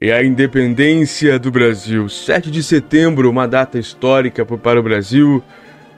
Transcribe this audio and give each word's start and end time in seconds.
e 0.00 0.12
a 0.12 0.22
independência 0.22 1.38
do 1.38 1.50
Brasil. 1.50 2.08
7 2.08 2.50
de 2.50 2.62
setembro, 2.62 3.30
uma 3.30 3.48
data 3.48 3.78
histórica 3.78 4.44
para 4.44 4.78
o 4.78 4.82
Brasil. 4.82 5.42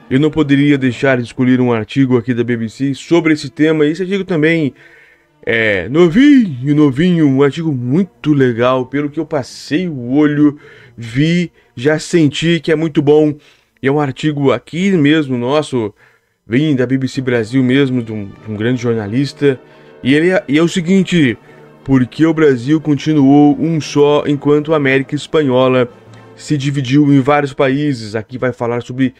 Eu 0.09 0.19
não 0.19 0.31
poderia 0.31 0.77
deixar 0.77 1.17
de 1.17 1.23
escolher 1.23 1.59
um 1.59 1.73
artigo 1.73 2.17
aqui 2.17 2.33
da 2.33 2.43
BBC 2.43 2.93
sobre 2.93 3.33
esse 3.33 3.49
tema. 3.49 3.85
Esse 3.85 4.03
artigo 4.03 4.23
também 4.23 4.73
é 5.45 5.89
novinho, 5.89 6.73
novinho, 6.73 7.27
um 7.27 7.43
artigo 7.43 7.73
muito 7.73 8.31
legal. 8.31 8.85
Pelo 8.85 9.09
que 9.09 9.19
eu 9.19 9.25
passei 9.25 9.89
o 9.89 10.11
olho, 10.11 10.57
vi, 10.97 11.51
já 11.75 11.99
senti 11.99 12.61
que 12.61 12.71
é 12.71 12.75
muito 12.75 13.01
bom. 13.01 13.35
E 13.83 13.87
é 13.87 13.91
um 13.91 13.99
artigo 13.99 14.53
aqui 14.53 14.91
mesmo, 14.91 15.37
nosso, 15.37 15.93
vem 16.47 16.73
da 16.73 16.85
BBC 16.85 17.21
Brasil 17.21 17.61
mesmo, 17.61 18.01
de 18.01 18.13
um, 18.13 18.25
de 18.27 18.51
um 18.51 18.55
grande 18.55 18.81
jornalista. 18.81 19.59
E 20.01 20.13
ele 20.15 20.29
é, 20.29 20.43
e 20.47 20.57
é 20.57 20.63
o 20.63 20.69
seguinte: 20.69 21.37
porque 21.89 22.23
o 22.23 22.31
Brasil 22.35 22.79
continuou 22.79 23.59
um 23.59 23.81
só 23.81 24.23
enquanto 24.27 24.73
a 24.73 24.77
América 24.77 25.15
Espanhola 25.15 25.89
se 26.35 26.55
dividiu 26.55 27.11
em 27.11 27.19
vários 27.19 27.51
países. 27.51 28.13
Aqui 28.13 28.37
vai 28.37 28.53
falar 28.53 28.83
sobre 28.83 29.15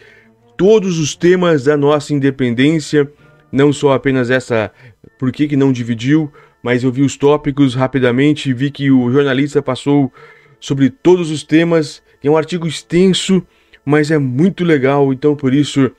todos 0.56 1.00
os 1.00 1.16
temas 1.16 1.64
da 1.64 1.76
nossa 1.76 2.14
independência, 2.14 3.10
não 3.50 3.72
só 3.72 3.92
apenas 3.92 4.30
essa 4.30 4.70
por 5.18 5.32
que, 5.32 5.48
que 5.48 5.56
não 5.56 5.72
dividiu, 5.72 6.32
mas 6.62 6.84
eu 6.84 6.92
vi 6.92 7.02
os 7.02 7.16
tópicos 7.16 7.74
rapidamente, 7.74 8.54
vi 8.54 8.70
que 8.70 8.88
o 8.88 9.10
jornalista 9.10 9.60
passou 9.60 10.12
sobre 10.60 10.90
todos 10.90 11.28
os 11.28 11.42
temas. 11.42 12.00
É 12.22 12.30
um 12.30 12.36
artigo 12.36 12.68
extenso, 12.68 13.44
mas 13.84 14.12
é 14.12 14.18
muito 14.18 14.62
legal, 14.62 15.12
então 15.12 15.34
por 15.34 15.52
isso 15.52 15.90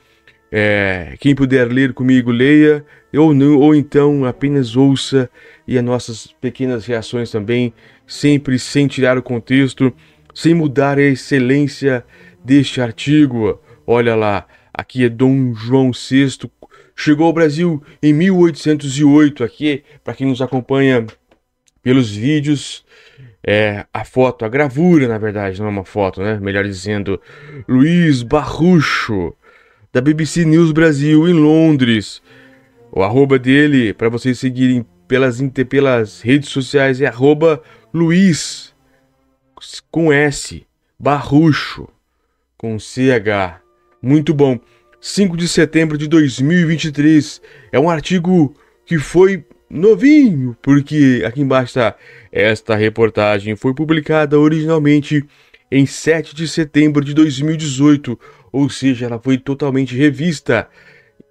é, 0.54 1.16
quem 1.18 1.34
puder 1.34 1.72
ler 1.72 1.94
comigo, 1.94 2.30
leia, 2.30 2.84
ou, 3.14 3.32
não, 3.32 3.58
ou 3.58 3.74
então 3.74 4.26
apenas 4.26 4.76
ouça 4.76 5.30
e 5.66 5.78
as 5.78 5.84
nossas 5.84 6.26
pequenas 6.26 6.84
reações 6.84 7.30
também, 7.30 7.72
sempre 8.06 8.58
sem 8.58 8.86
tirar 8.86 9.16
o 9.16 9.22
contexto, 9.22 9.90
sem 10.34 10.52
mudar 10.52 10.98
a 10.98 11.02
excelência 11.02 12.04
deste 12.44 12.82
artigo. 12.82 13.58
Olha 13.86 14.14
lá, 14.14 14.46
aqui 14.74 15.06
é 15.06 15.08
Dom 15.08 15.54
João 15.54 15.90
VI, 15.90 16.50
chegou 16.94 17.26
ao 17.26 17.32
Brasil 17.32 17.82
em 18.02 18.12
1808. 18.12 19.42
Aqui, 19.42 19.82
para 20.04 20.12
quem 20.12 20.26
nos 20.26 20.42
acompanha 20.42 21.06
pelos 21.82 22.14
vídeos, 22.14 22.84
é 23.44 23.86
a 23.92 24.04
foto, 24.04 24.44
a 24.44 24.50
gravura, 24.50 25.08
na 25.08 25.16
verdade, 25.16 25.58
não 25.58 25.66
é 25.66 25.70
uma 25.70 25.84
foto, 25.84 26.20
né? 26.20 26.38
Melhor 26.38 26.64
dizendo, 26.64 27.18
Luiz 27.66 28.22
Barrucho 28.22 29.34
da 29.92 30.00
BBC 30.00 30.46
News 30.46 30.72
Brasil 30.72 31.28
em 31.28 31.34
Londres. 31.34 32.22
O 32.90 33.02
arroba 33.02 33.38
dele, 33.38 33.92
para 33.92 34.08
vocês 34.08 34.38
seguirem 34.38 34.86
pelas, 35.06 35.38
pelas 35.68 36.22
redes 36.22 36.48
sociais, 36.48 37.00
é 37.00 37.06
arroba 37.06 37.62
Luiz 37.92 38.74
com 39.90 40.10
S, 40.10 40.64
Barrucho 40.98 41.88
com 42.56 42.78
CH. 42.78 43.60
Muito 44.00 44.32
bom. 44.32 44.58
5 44.98 45.36
de 45.36 45.46
setembro 45.46 45.98
de 45.98 46.08
2023. 46.08 47.42
É 47.70 47.78
um 47.78 47.90
artigo 47.90 48.54
que 48.86 48.98
foi 48.98 49.44
novinho, 49.68 50.56
porque 50.62 51.22
aqui 51.26 51.42
embaixo 51.42 51.70
está. 51.70 51.94
Esta 52.30 52.74
reportagem 52.74 53.56
foi 53.56 53.74
publicada 53.74 54.38
originalmente 54.38 55.26
em 55.70 55.84
7 55.84 56.34
de 56.34 56.46
setembro 56.46 57.04
de 57.04 57.14
2018, 57.14 58.18
ou 58.52 58.68
seja, 58.68 59.06
ela 59.06 59.18
foi 59.18 59.38
totalmente 59.38 59.96
revista. 59.96 60.68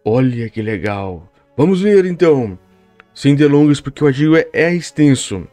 Olha 0.03 0.49
que 0.49 0.61
legal. 0.61 1.31
Vamos 1.55 1.81
ver 1.81 2.05
então, 2.05 2.57
sem 3.13 3.35
delongas, 3.35 3.79
porque 3.79 4.03
o 4.03 4.07
artigo 4.07 4.35
é, 4.35 4.47
é 4.51 4.73
extenso. 4.73 5.47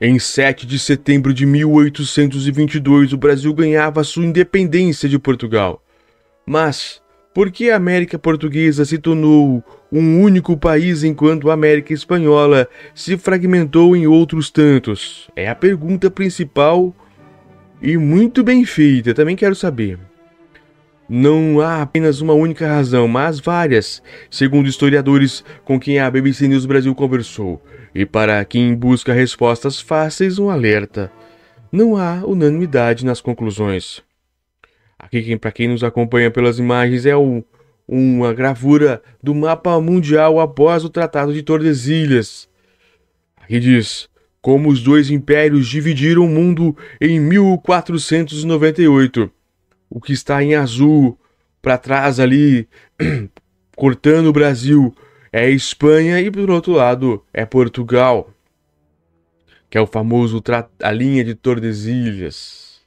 Em 0.00 0.18
7 0.18 0.66
de 0.66 0.78
setembro 0.78 1.34
de 1.34 1.44
1822, 1.44 3.12
o 3.12 3.18
Brasil 3.18 3.52
ganhava 3.52 4.04
sua 4.04 4.24
independência 4.24 5.08
de 5.08 5.18
Portugal. 5.18 5.82
Mas 6.46 7.02
por 7.34 7.50
que 7.50 7.70
a 7.70 7.76
América 7.76 8.18
Portuguesa 8.18 8.84
se 8.84 8.98
tornou 8.98 9.62
um 9.92 10.20
único 10.22 10.56
país 10.56 11.04
enquanto 11.04 11.50
a 11.50 11.54
América 11.54 11.92
Espanhola 11.92 12.68
se 12.94 13.16
fragmentou 13.18 13.94
em 13.94 14.06
outros 14.06 14.50
tantos? 14.50 15.28
É 15.36 15.48
a 15.48 15.54
pergunta 15.54 16.10
principal 16.10 16.94
e 17.82 17.96
muito 17.96 18.42
bem 18.42 18.64
feita, 18.64 19.14
também 19.14 19.36
quero 19.36 19.54
saber. 19.54 20.09
Não 21.12 21.60
há 21.60 21.82
apenas 21.82 22.20
uma 22.20 22.34
única 22.34 22.68
razão, 22.68 23.08
mas 23.08 23.40
várias, 23.40 24.00
segundo 24.30 24.68
historiadores 24.68 25.44
com 25.64 25.80
quem 25.80 25.98
a 25.98 26.08
BBC 26.08 26.46
News 26.46 26.64
Brasil 26.64 26.94
conversou. 26.94 27.60
E 27.92 28.06
para 28.06 28.44
quem 28.44 28.76
busca 28.76 29.12
respostas 29.12 29.80
fáceis, 29.80 30.38
um 30.38 30.48
alerta: 30.48 31.10
não 31.72 31.96
há 31.96 32.24
unanimidade 32.24 33.04
nas 33.04 33.20
conclusões. 33.20 34.00
Aqui, 34.96 35.36
para 35.36 35.50
quem 35.50 35.66
nos 35.66 35.82
acompanha 35.82 36.30
pelas 36.30 36.60
imagens, 36.60 37.04
é 37.04 37.16
o, 37.16 37.42
uma 37.88 38.32
gravura 38.32 39.02
do 39.20 39.34
mapa 39.34 39.80
mundial 39.80 40.38
após 40.38 40.84
o 40.84 40.88
Tratado 40.88 41.34
de 41.34 41.42
Tordesilhas. 41.42 42.48
Aqui 43.36 43.58
diz: 43.58 44.08
como 44.40 44.68
os 44.68 44.80
dois 44.80 45.10
impérios 45.10 45.66
dividiram 45.66 46.24
o 46.24 46.28
mundo 46.28 46.76
em 47.00 47.18
1498 47.18 49.28
o 49.90 50.00
que 50.00 50.12
está 50.12 50.42
em 50.42 50.54
azul 50.54 51.18
para 51.60 51.76
trás 51.76 52.20
ali, 52.20 52.68
cortando 53.76 54.28
o 54.28 54.32
Brasil, 54.32 54.94
é 55.32 55.50
Espanha 55.50 56.20
e 56.20 56.30
por 56.30 56.48
outro 56.48 56.72
lado 56.72 57.24
é 57.32 57.44
Portugal, 57.44 58.30
que 59.68 59.76
é 59.76 59.80
o 59.80 59.86
famoso 59.86 60.42
a 60.82 60.92
linha 60.92 61.24
de 61.24 61.34
Tordesilhas. 61.34 62.80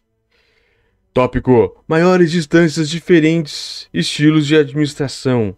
Tópico: 1.14 1.84
maiores 1.88 2.32
distâncias, 2.32 2.90
diferentes 2.90 3.88
estilos 3.94 4.48
de 4.48 4.56
administração. 4.56 5.56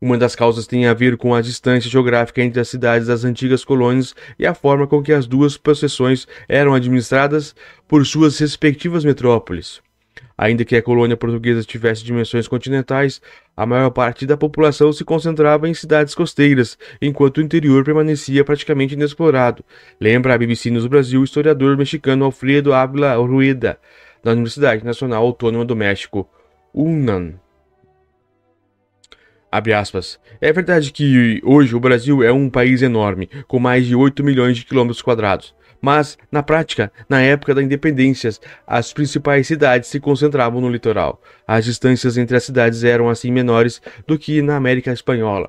Uma 0.00 0.18
das 0.18 0.36
causas 0.36 0.66
tem 0.66 0.86
a 0.86 0.94
ver 0.94 1.16
com 1.16 1.34
a 1.34 1.40
distância 1.40 1.90
geográfica 1.90 2.42
entre 2.42 2.60
as 2.60 2.68
cidades 2.68 3.08
das 3.08 3.24
antigas 3.24 3.64
colônias 3.64 4.14
e 4.38 4.46
a 4.46 4.54
forma 4.54 4.86
com 4.86 5.02
que 5.02 5.12
as 5.12 5.26
duas 5.26 5.56
possessões 5.56 6.28
eram 6.48 6.74
administradas 6.74 7.54
por 7.88 8.04
suas 8.04 8.38
respectivas 8.38 9.04
metrópoles. 9.04 9.80
Ainda 10.38 10.64
que 10.64 10.76
a 10.76 10.82
colônia 10.82 11.16
portuguesa 11.16 11.62
tivesse 11.64 12.04
dimensões 12.04 12.46
continentais, 12.46 13.22
a 13.56 13.64
maior 13.64 13.90
parte 13.90 14.26
da 14.26 14.36
população 14.36 14.92
se 14.92 15.04
concentrava 15.04 15.68
em 15.68 15.74
cidades 15.74 16.14
costeiras, 16.14 16.76
enquanto 17.00 17.38
o 17.38 17.42
interior 17.42 17.84
permanecia 17.84 18.44
praticamente 18.44 18.94
inexplorado. 18.94 19.64
Lembra 20.00 20.34
a 20.34 20.38
BBC 20.38 20.70
News 20.70 20.86
Brasil 20.86 21.24
historiador 21.24 21.76
mexicano 21.76 22.24
Alfredo 22.24 22.72
Ávila 22.72 23.14
Rueda, 23.14 23.78
da 24.22 24.32
Universidade 24.32 24.84
Nacional 24.84 25.24
Autônoma 25.24 25.64
do 25.64 25.74
México, 25.74 26.28
UNAM. 26.74 27.34
É 30.38 30.52
verdade 30.52 30.92
que 30.92 31.40
hoje 31.42 31.74
o 31.74 31.80
Brasil 31.80 32.22
é 32.22 32.30
um 32.30 32.50
país 32.50 32.82
enorme, 32.82 33.30
com 33.48 33.58
mais 33.58 33.86
de 33.86 33.94
8 33.94 34.22
milhões 34.22 34.58
de 34.58 34.66
quilômetros 34.66 35.00
quadrados. 35.00 35.54
Mas, 35.80 36.16
na 36.30 36.42
prática, 36.42 36.92
na 37.08 37.20
época 37.20 37.54
da 37.54 37.62
independência, 37.62 38.30
as 38.66 38.92
principais 38.92 39.46
cidades 39.46 39.88
se 39.88 40.00
concentravam 40.00 40.60
no 40.60 40.68
litoral. 40.68 41.20
As 41.46 41.64
distâncias 41.64 42.16
entre 42.16 42.36
as 42.36 42.44
cidades 42.44 42.84
eram 42.84 43.08
assim 43.08 43.30
menores 43.30 43.80
do 44.06 44.18
que 44.18 44.42
na 44.42 44.56
América 44.56 44.92
Espanhola. 44.92 45.48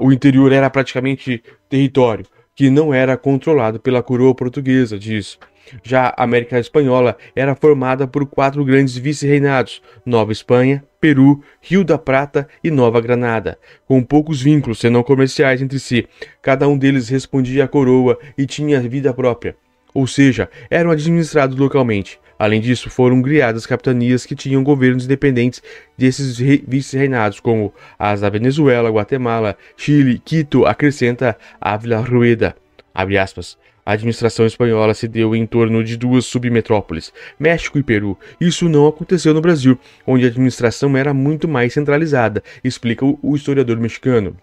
o 0.00 0.12
interior 0.12 0.52
era 0.52 0.70
praticamente 0.70 1.42
território 1.68 2.26
que 2.54 2.70
não 2.70 2.92
era 2.92 3.16
controlado 3.16 3.80
pela 3.80 4.02
coroa 4.02 4.34
portuguesa, 4.34 4.98
diz. 4.98 5.38
Já 5.82 6.14
a 6.16 6.24
América 6.24 6.58
Espanhola 6.58 7.16
era 7.34 7.54
formada 7.54 8.06
por 8.06 8.26
quatro 8.26 8.64
grandes 8.64 8.96
vice-reinados: 8.96 9.82
Nova 10.04 10.32
Espanha, 10.32 10.84
Peru, 11.00 11.42
Rio 11.60 11.84
da 11.84 11.98
Prata 11.98 12.48
e 12.62 12.70
Nova 12.70 13.00
Granada, 13.00 13.58
com 13.86 14.02
poucos 14.02 14.40
vínculos, 14.40 14.78
senão 14.78 15.02
comerciais 15.02 15.62
entre 15.62 15.78
si. 15.78 16.06
Cada 16.40 16.68
um 16.68 16.78
deles 16.78 17.08
respondia 17.08 17.64
à 17.64 17.68
coroa 17.68 18.18
e 18.36 18.46
tinha 18.46 18.80
vida 18.80 19.12
própria, 19.12 19.56
ou 19.92 20.06
seja, 20.06 20.48
eram 20.70 20.90
administrados 20.90 21.56
localmente. 21.56 22.20
Além 22.38 22.60
disso, 22.60 22.90
foram 22.90 23.22
criadas 23.22 23.66
capitanias 23.66 24.26
que 24.26 24.34
tinham 24.34 24.64
governos 24.64 25.04
independentes 25.04 25.62
desses 25.96 26.38
vice-reinados, 26.38 27.38
como 27.38 27.72
as 27.96 28.20
da 28.20 28.28
Venezuela, 28.28 28.90
Guatemala, 28.90 29.56
Chile, 29.76 30.20
Quito, 30.24 30.66
acrescenta 30.66 31.36
Ávila 31.60 32.00
Rueda. 32.00 32.56
Abre 32.92 33.16
aspas. 33.16 33.56
A 33.84 33.92
administração 33.92 34.46
espanhola 34.46 34.94
se 34.94 35.08
deu 35.08 35.34
em 35.34 35.44
torno 35.44 35.82
de 35.82 35.96
duas 35.96 36.24
submetrópoles, 36.24 37.12
México 37.36 37.78
e 37.78 37.82
Peru. 37.82 38.16
Isso 38.40 38.68
não 38.68 38.86
aconteceu 38.86 39.34
no 39.34 39.40
Brasil, 39.40 39.76
onde 40.06 40.24
a 40.24 40.28
administração 40.28 40.96
era 40.96 41.12
muito 41.12 41.48
mais 41.48 41.72
centralizada, 41.72 42.44
explica 42.62 43.04
o 43.04 43.34
historiador 43.34 43.78
mexicano. 43.78 44.36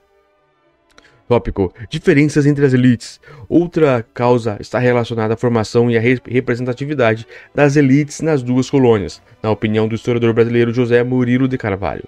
Tópico: 1.29 1.71
Diferenças 1.91 2.47
entre 2.47 2.65
as 2.65 2.73
elites. 2.73 3.21
Outra 3.47 4.03
causa 4.15 4.57
está 4.59 4.79
relacionada 4.79 5.35
à 5.35 5.37
formação 5.37 5.89
e 5.89 5.95
à 5.95 6.01
representatividade 6.01 7.27
das 7.53 7.75
elites 7.75 8.19
nas 8.21 8.41
duas 8.41 8.67
colônias, 8.67 9.21
na 9.43 9.51
opinião 9.51 9.87
do 9.87 9.93
historiador 9.93 10.33
brasileiro 10.33 10.73
José 10.73 11.03
Murilo 11.03 11.47
de 11.47 11.55
Carvalho. 11.55 12.03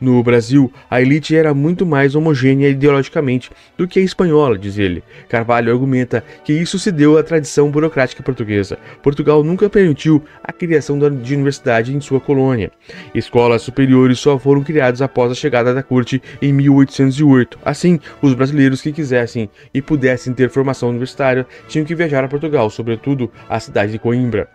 No 0.00 0.22
Brasil, 0.22 0.72
a 0.90 1.00
elite 1.00 1.36
era 1.36 1.54
muito 1.54 1.86
mais 1.86 2.14
homogênea 2.14 2.68
ideologicamente 2.68 3.50
do 3.78 3.86
que 3.86 4.00
a 4.00 4.02
espanhola, 4.02 4.58
diz 4.58 4.76
ele. 4.76 5.02
Carvalho 5.28 5.72
argumenta 5.72 6.24
que 6.44 6.52
isso 6.52 6.78
se 6.78 6.90
deu 6.90 7.16
à 7.16 7.22
tradição 7.22 7.70
burocrática 7.70 8.22
portuguesa. 8.22 8.76
Portugal 9.02 9.44
nunca 9.44 9.70
permitiu 9.70 10.22
a 10.42 10.52
criação 10.52 10.98
de 10.98 11.34
universidade 11.34 11.94
em 11.94 12.00
sua 12.00 12.20
colônia. 12.20 12.72
Escolas 13.14 13.62
superiores 13.62 14.18
só 14.18 14.38
foram 14.38 14.62
criadas 14.62 15.00
após 15.00 15.30
a 15.30 15.34
chegada 15.34 15.72
da 15.72 15.82
corte 15.82 16.20
em 16.42 16.52
1808. 16.52 17.58
Assim, 17.64 18.00
os 18.20 18.34
brasileiros 18.34 18.63
que 18.80 18.92
quisessem 18.92 19.50
e 19.72 19.82
pudessem 19.82 20.32
ter 20.32 20.50
formação 20.50 20.88
universitária 20.88 21.46
tinham 21.68 21.84
que 21.84 21.94
viajar 21.94 22.24
a 22.24 22.28
Portugal, 22.28 22.70
sobretudo 22.70 23.30
à 23.48 23.60
cidade 23.60 23.92
de 23.92 23.98
Coimbra. 23.98 24.48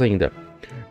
Ainda. 0.00 0.32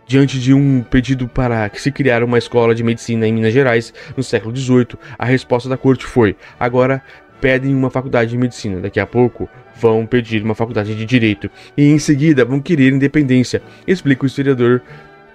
Diante 0.08 0.40
de 0.40 0.54
um 0.54 0.82
pedido 0.82 1.28
para 1.28 1.70
que 1.70 1.80
se 1.80 1.92
criar 1.92 2.24
uma 2.24 2.38
escola 2.38 2.74
de 2.74 2.84
medicina 2.84 3.28
em 3.28 3.34
Minas 3.34 3.54
Gerais 3.54 3.94
no 4.18 4.24
século 4.24 4.56
XVIII, 4.56 4.98
a 5.18 5.26
resposta 5.26 5.70
da 5.70 5.78
corte 5.78 6.06
foi: 6.06 6.36
agora 6.60 7.02
pedem 7.40 7.74
uma 7.74 7.90
faculdade 7.90 8.32
de 8.32 8.38
medicina, 8.38 8.82
daqui 8.82 9.00
a 9.00 9.06
pouco 9.06 9.48
vão 9.80 10.06
pedir 10.06 10.44
uma 10.44 10.56
faculdade 10.56 10.96
de 10.96 11.06
direito. 11.06 11.50
E 11.78 11.86
em 11.86 12.00
seguida 12.00 12.44
vão 12.44 12.60
querer 12.60 12.92
independência, 12.92 13.62
explica 13.88 14.24
o 14.24 14.28
historiador 14.28 14.82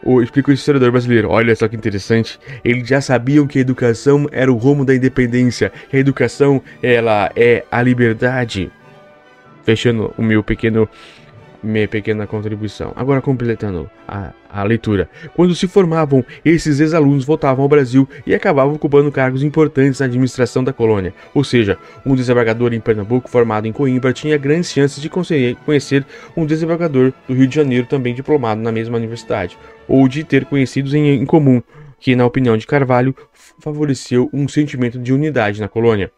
o, 0.04 0.22
explica 0.22 0.50
o 0.50 0.54
historiador 0.54 0.92
brasileiro. 0.92 1.30
Olha 1.30 1.54
só 1.56 1.66
que 1.66 1.76
interessante. 1.76 2.38
Eles 2.64 2.86
já 2.86 3.00
sabiam 3.00 3.46
que 3.46 3.58
a 3.58 3.60
educação 3.62 4.28
era 4.30 4.52
o 4.52 4.56
rumo 4.56 4.84
da 4.84 4.94
independência. 4.94 5.72
A 5.92 5.96
educação, 5.96 6.62
ela 6.82 7.30
é 7.34 7.64
a 7.70 7.82
liberdade. 7.82 8.70
Fechando 9.64 10.12
o 10.18 10.22
meu 10.22 10.42
pequeno 10.42 10.88
minha 11.64 11.88
pequena 11.88 12.26
contribuição. 12.26 12.92
Agora 12.94 13.20
completando 13.20 13.90
a, 14.06 14.32
a 14.50 14.62
leitura. 14.62 15.08
Quando 15.34 15.54
se 15.54 15.66
formavam, 15.66 16.24
esses 16.44 16.78
ex-alunos 16.78 17.24
voltavam 17.24 17.62
ao 17.62 17.68
Brasil 17.68 18.08
e 18.26 18.34
acabavam 18.34 18.74
ocupando 18.74 19.10
cargos 19.10 19.42
importantes 19.42 20.00
na 20.00 20.06
administração 20.06 20.62
da 20.62 20.72
colônia. 20.72 21.14
Ou 21.34 21.42
seja, 21.42 21.78
um 22.04 22.14
desembargador 22.14 22.72
em 22.72 22.80
Pernambuco 22.80 23.28
formado 23.28 23.66
em 23.66 23.72
Coimbra 23.72 24.12
tinha 24.12 24.36
grandes 24.36 24.70
chances 24.70 25.00
de 25.00 25.08
conhecer 25.08 26.06
um 26.36 26.46
desembargador 26.46 27.12
do 27.26 27.34
Rio 27.34 27.46
de 27.46 27.54
Janeiro 27.54 27.86
também 27.86 28.14
diplomado 28.14 28.60
na 28.60 28.70
mesma 28.70 28.96
universidade, 28.96 29.58
ou 29.88 30.06
de 30.06 30.22
ter 30.22 30.44
conhecidos 30.44 30.94
em, 30.94 31.14
em 31.14 31.26
comum, 31.26 31.62
que, 31.98 32.14
na 32.14 32.26
opinião 32.26 32.56
de 32.56 32.66
Carvalho, 32.66 33.14
favoreceu 33.58 34.28
um 34.32 34.46
sentimento 34.46 34.98
de 34.98 35.12
unidade 35.12 35.60
na 35.60 35.68
colônia. 35.68 36.12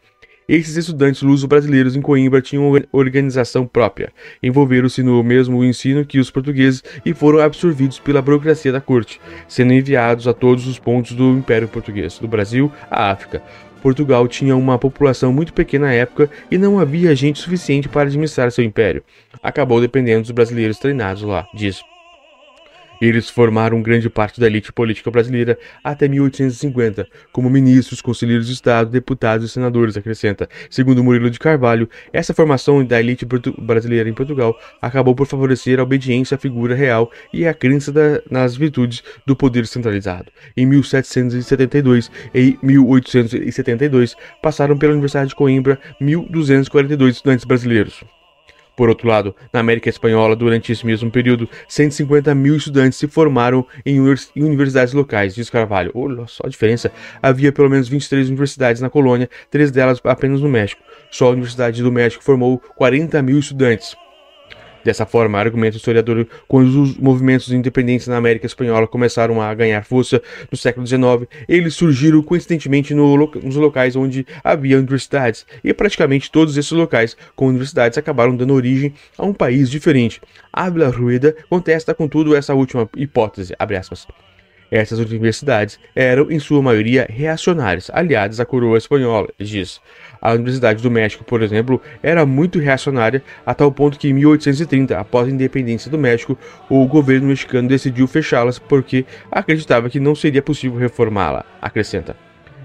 Esses 0.49 0.77
estudantes 0.77 1.23
luso-brasileiros 1.23 1.97
em 1.97 2.01
Coimbra 2.01 2.41
tinham 2.41 2.73
organização 2.93 3.67
própria, 3.67 4.13
envolveram-se 4.41 5.03
no 5.03 5.21
mesmo 5.25 5.65
ensino 5.65 6.05
que 6.05 6.21
os 6.21 6.31
portugueses 6.31 6.85
e 7.05 7.13
foram 7.13 7.41
absorvidos 7.41 7.99
pela 7.99 8.23
burocracia 8.23 8.71
da 8.71 8.81
corte, 8.81 9.21
sendo 9.49 9.73
enviados 9.73 10.29
a 10.29 10.33
todos 10.33 10.69
os 10.69 10.79
pontos 10.79 11.13
do 11.13 11.33
Império 11.33 11.67
Português, 11.67 12.19
do 12.21 12.29
Brasil 12.29 12.71
à 12.89 13.11
África. 13.11 13.43
Portugal 13.83 14.29
tinha 14.29 14.57
uma 14.57 14.79
população 14.79 15.33
muito 15.33 15.53
pequena 15.53 15.89
à 15.89 15.93
época 15.93 16.31
e 16.49 16.57
não 16.57 16.79
havia 16.79 17.15
gente 17.17 17.41
suficiente 17.41 17.89
para 17.89 18.03
administrar 18.03 18.53
seu 18.53 18.65
império. 18.65 19.03
Acabou 19.43 19.81
dependendo 19.81 20.23
dos 20.23 20.31
brasileiros 20.31 20.79
treinados 20.79 21.23
lá, 21.23 21.47
diz 21.55 21.83
eles 23.01 23.29
formaram 23.29 23.83
grande 23.83 24.09
parte 24.09 24.41
da 24.41 24.47
elite 24.47 24.73
política 24.73 25.11
brasileira 25.11 25.59
até 25.83 26.09
1850, 26.09 27.07
como 27.33 27.51
ministros, 27.51 28.01
conselheiros 28.01 28.47
de 28.47 28.53
Estado, 28.53 28.91
deputados 28.91 29.51
e 29.51 29.53
senadores, 29.53 29.97
acrescenta. 29.97 30.49
Segundo 30.71 31.03
Murilo 31.03 31.31
de 31.31 31.39
Carvalho, 31.39 31.89
essa 32.13 32.35
formação 32.35 32.85
da 32.85 33.01
elite 33.01 33.27
brasileira 33.59 34.09
em 34.09 34.15
Portugal 34.15 34.59
acabou 34.81 35.15
por 35.15 35.27
favorecer 35.27 35.79
a 35.79 35.83
obediência 35.83 36.35
à 36.35 36.39
figura 36.39 36.75
real 36.75 37.11
e 37.33 37.47
a 37.47 37.55
crença 37.55 37.93
da, 37.93 38.21
nas 38.31 38.57
virtudes 38.57 39.03
do 39.27 39.37
poder 39.37 39.67
centralizado. 39.67 40.31
Em 40.57 40.67
1772 40.67 42.11
e 42.35 42.59
1872, 42.63 44.17
passaram 44.43 44.77
pela 44.77 44.93
Universidade 44.93 45.31
de 45.31 45.35
Coimbra 45.35 45.79
1.242 46.01 47.11
estudantes 47.11 47.45
brasileiros. 47.45 48.05
Por 48.77 48.91
outro 48.91 49.09
lado, 49.09 49.35
na 49.51 49.61
América 49.61 49.89
Espanhola, 49.89 50.37
durante 50.37 50.71
esse 50.71 50.85
mesmo 50.85 51.11
período, 51.11 51.49
150 51.67 52.35
mil 52.35 52.55
estudantes 52.55 52.99
se 52.99 53.09
formaram 53.09 53.67
em 53.87 53.99
universidades 54.37 54.93
locais, 54.93 55.35
diz 55.35 55.49
Carvalho. 55.49 55.91
Olha 55.95 56.27
só 56.27 56.43
a 56.45 56.49
diferença. 56.51 56.93
Havia 57.23 57.51
pelo 57.51 57.71
menos 57.71 57.89
23 57.89 58.29
universidades 58.29 58.83
na 58.83 58.91
colônia, 58.91 59.31
três 59.51 59.71
delas 59.71 59.99
apenas 60.05 60.43
no 60.43 60.49
México. 60.49 60.83
Só 61.11 61.29
a 61.29 61.31
Universidade 61.31 61.83
do 61.83 61.91
México 61.91 62.23
formou 62.23 62.59
40 62.59 63.23
mil 63.23 63.39
estudantes. 63.39 63.97
Dessa 64.87 65.05
forma, 65.05 65.37
argumenta 65.37 65.75
o 65.75 65.79
historiador, 65.79 66.29
quando 66.47 66.69
os 66.81 66.97
movimentos 66.97 67.51
independentes 67.51 68.07
na 68.07 68.19
América 68.19 68.47
Espanhola 68.47 68.87
começaram 68.87 69.43
a 69.43 69.53
ganhar 69.53 69.85
força 69.85 70.23
no 70.49 70.57
século 70.57 70.87
XIX, 70.87 71.29
eles 71.49 71.75
surgiram 71.75 72.23
coincidentemente 72.23 72.95
no, 72.95 73.17
nos 73.43 73.57
locais 73.57 73.97
onde 73.97 74.25
havia 74.45 74.79
universidades, 74.79 75.45
e 75.65 75.75
praticamente 75.75 76.31
todos 76.31 76.57
esses 76.57 76.71
locais 76.71 77.17
com 77.35 77.49
universidades 77.49 77.99
acabaram 77.99 78.37
dando 78.37 78.55
origem 78.55 78.95
a 79.19 79.27
um 79.27 79.35
país 79.35 79.69
diferente. 79.69 80.23
Ávila 80.53 80.89
Rueda 80.89 81.35
contesta, 81.51 81.93
contudo, 81.93 82.37
essa 82.37 82.55
última 82.55 82.89
hipótese, 82.97 83.57
abre 83.59 83.77
aspas. 83.77 84.07
Essas 84.71 84.99
universidades 84.99 85.79
eram, 85.95 86.31
em 86.31 86.39
sua 86.39 86.61
maioria, 86.61 87.07
reacionárias, 87.09 87.91
aliadas 87.93 88.41
à 88.41 88.45
coroa 88.45 88.79
espanhola, 88.79 89.29
diz. 89.39 89.81
A 90.21 90.33
Universidade 90.33 90.83
do 90.83 90.91
México, 90.91 91.25
por 91.25 91.43
exemplo, 91.43 91.81
era 92.03 92.27
muito 92.27 92.59
reacionária, 92.59 93.23
a 93.45 93.55
tal 93.55 93.71
ponto 93.71 93.99
que 93.99 94.09
em 94.09 94.13
1830, 94.13 94.99
após 94.99 95.29
a 95.29 95.31
independência 95.31 95.91
do 95.91 95.99
México, 95.99 96.37
o 96.69 96.87
governo 96.87 97.29
mexicano 97.29 97.69
decidiu 97.69 98.07
fechá-las 98.07 98.59
porque 98.59 99.05
acreditava 99.31 99.89
que 99.89 100.01
não 100.01 100.15
seria 100.15 100.43
possível 100.43 100.79
reformá-la, 100.79 101.45
acrescenta. 101.61 102.17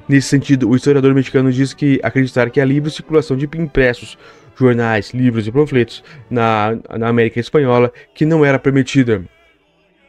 Nesse 0.07 0.27
sentido, 0.27 0.69
o 0.69 0.75
historiador 0.75 1.13
mexicano 1.13 1.51
diz 1.51 1.73
que 1.73 1.99
acreditar 2.03 2.49
que 2.49 2.59
a 2.59 2.65
livre 2.65 2.89
circulação 2.89 3.37
de 3.37 3.47
impressos, 3.55 4.17
jornais, 4.57 5.11
livros 5.11 5.47
e 5.47 5.51
panfletos 5.51 6.03
na, 6.29 6.77
na 6.97 7.07
América 7.07 7.39
Espanhola 7.39 7.91
que 8.13 8.25
não 8.25 8.43
era 8.43 8.59
permitida 8.59 9.23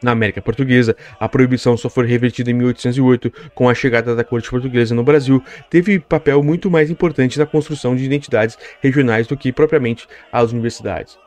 na 0.03 0.11
América 0.11 0.41
Portuguesa, 0.41 0.95
a 1.19 1.27
proibição 1.27 1.75
só 1.77 1.89
foi 1.89 2.05
revertida 2.05 2.51
em 2.51 2.53
1808 2.53 3.31
com 3.55 3.69
a 3.69 3.73
chegada 3.73 4.15
da 4.15 4.23
corte 4.23 4.49
portuguesa 4.49 4.93
no 4.93 5.03
Brasil, 5.03 5.43
teve 5.69 5.99
papel 5.99 6.43
muito 6.43 6.69
mais 6.69 6.89
importante 6.89 7.39
na 7.39 7.45
construção 7.45 7.95
de 7.95 8.03
identidades 8.03 8.57
regionais 8.81 9.27
do 9.27 9.37
que 9.37 9.51
propriamente 9.51 10.07
as 10.31 10.51
universidades. 10.51 11.17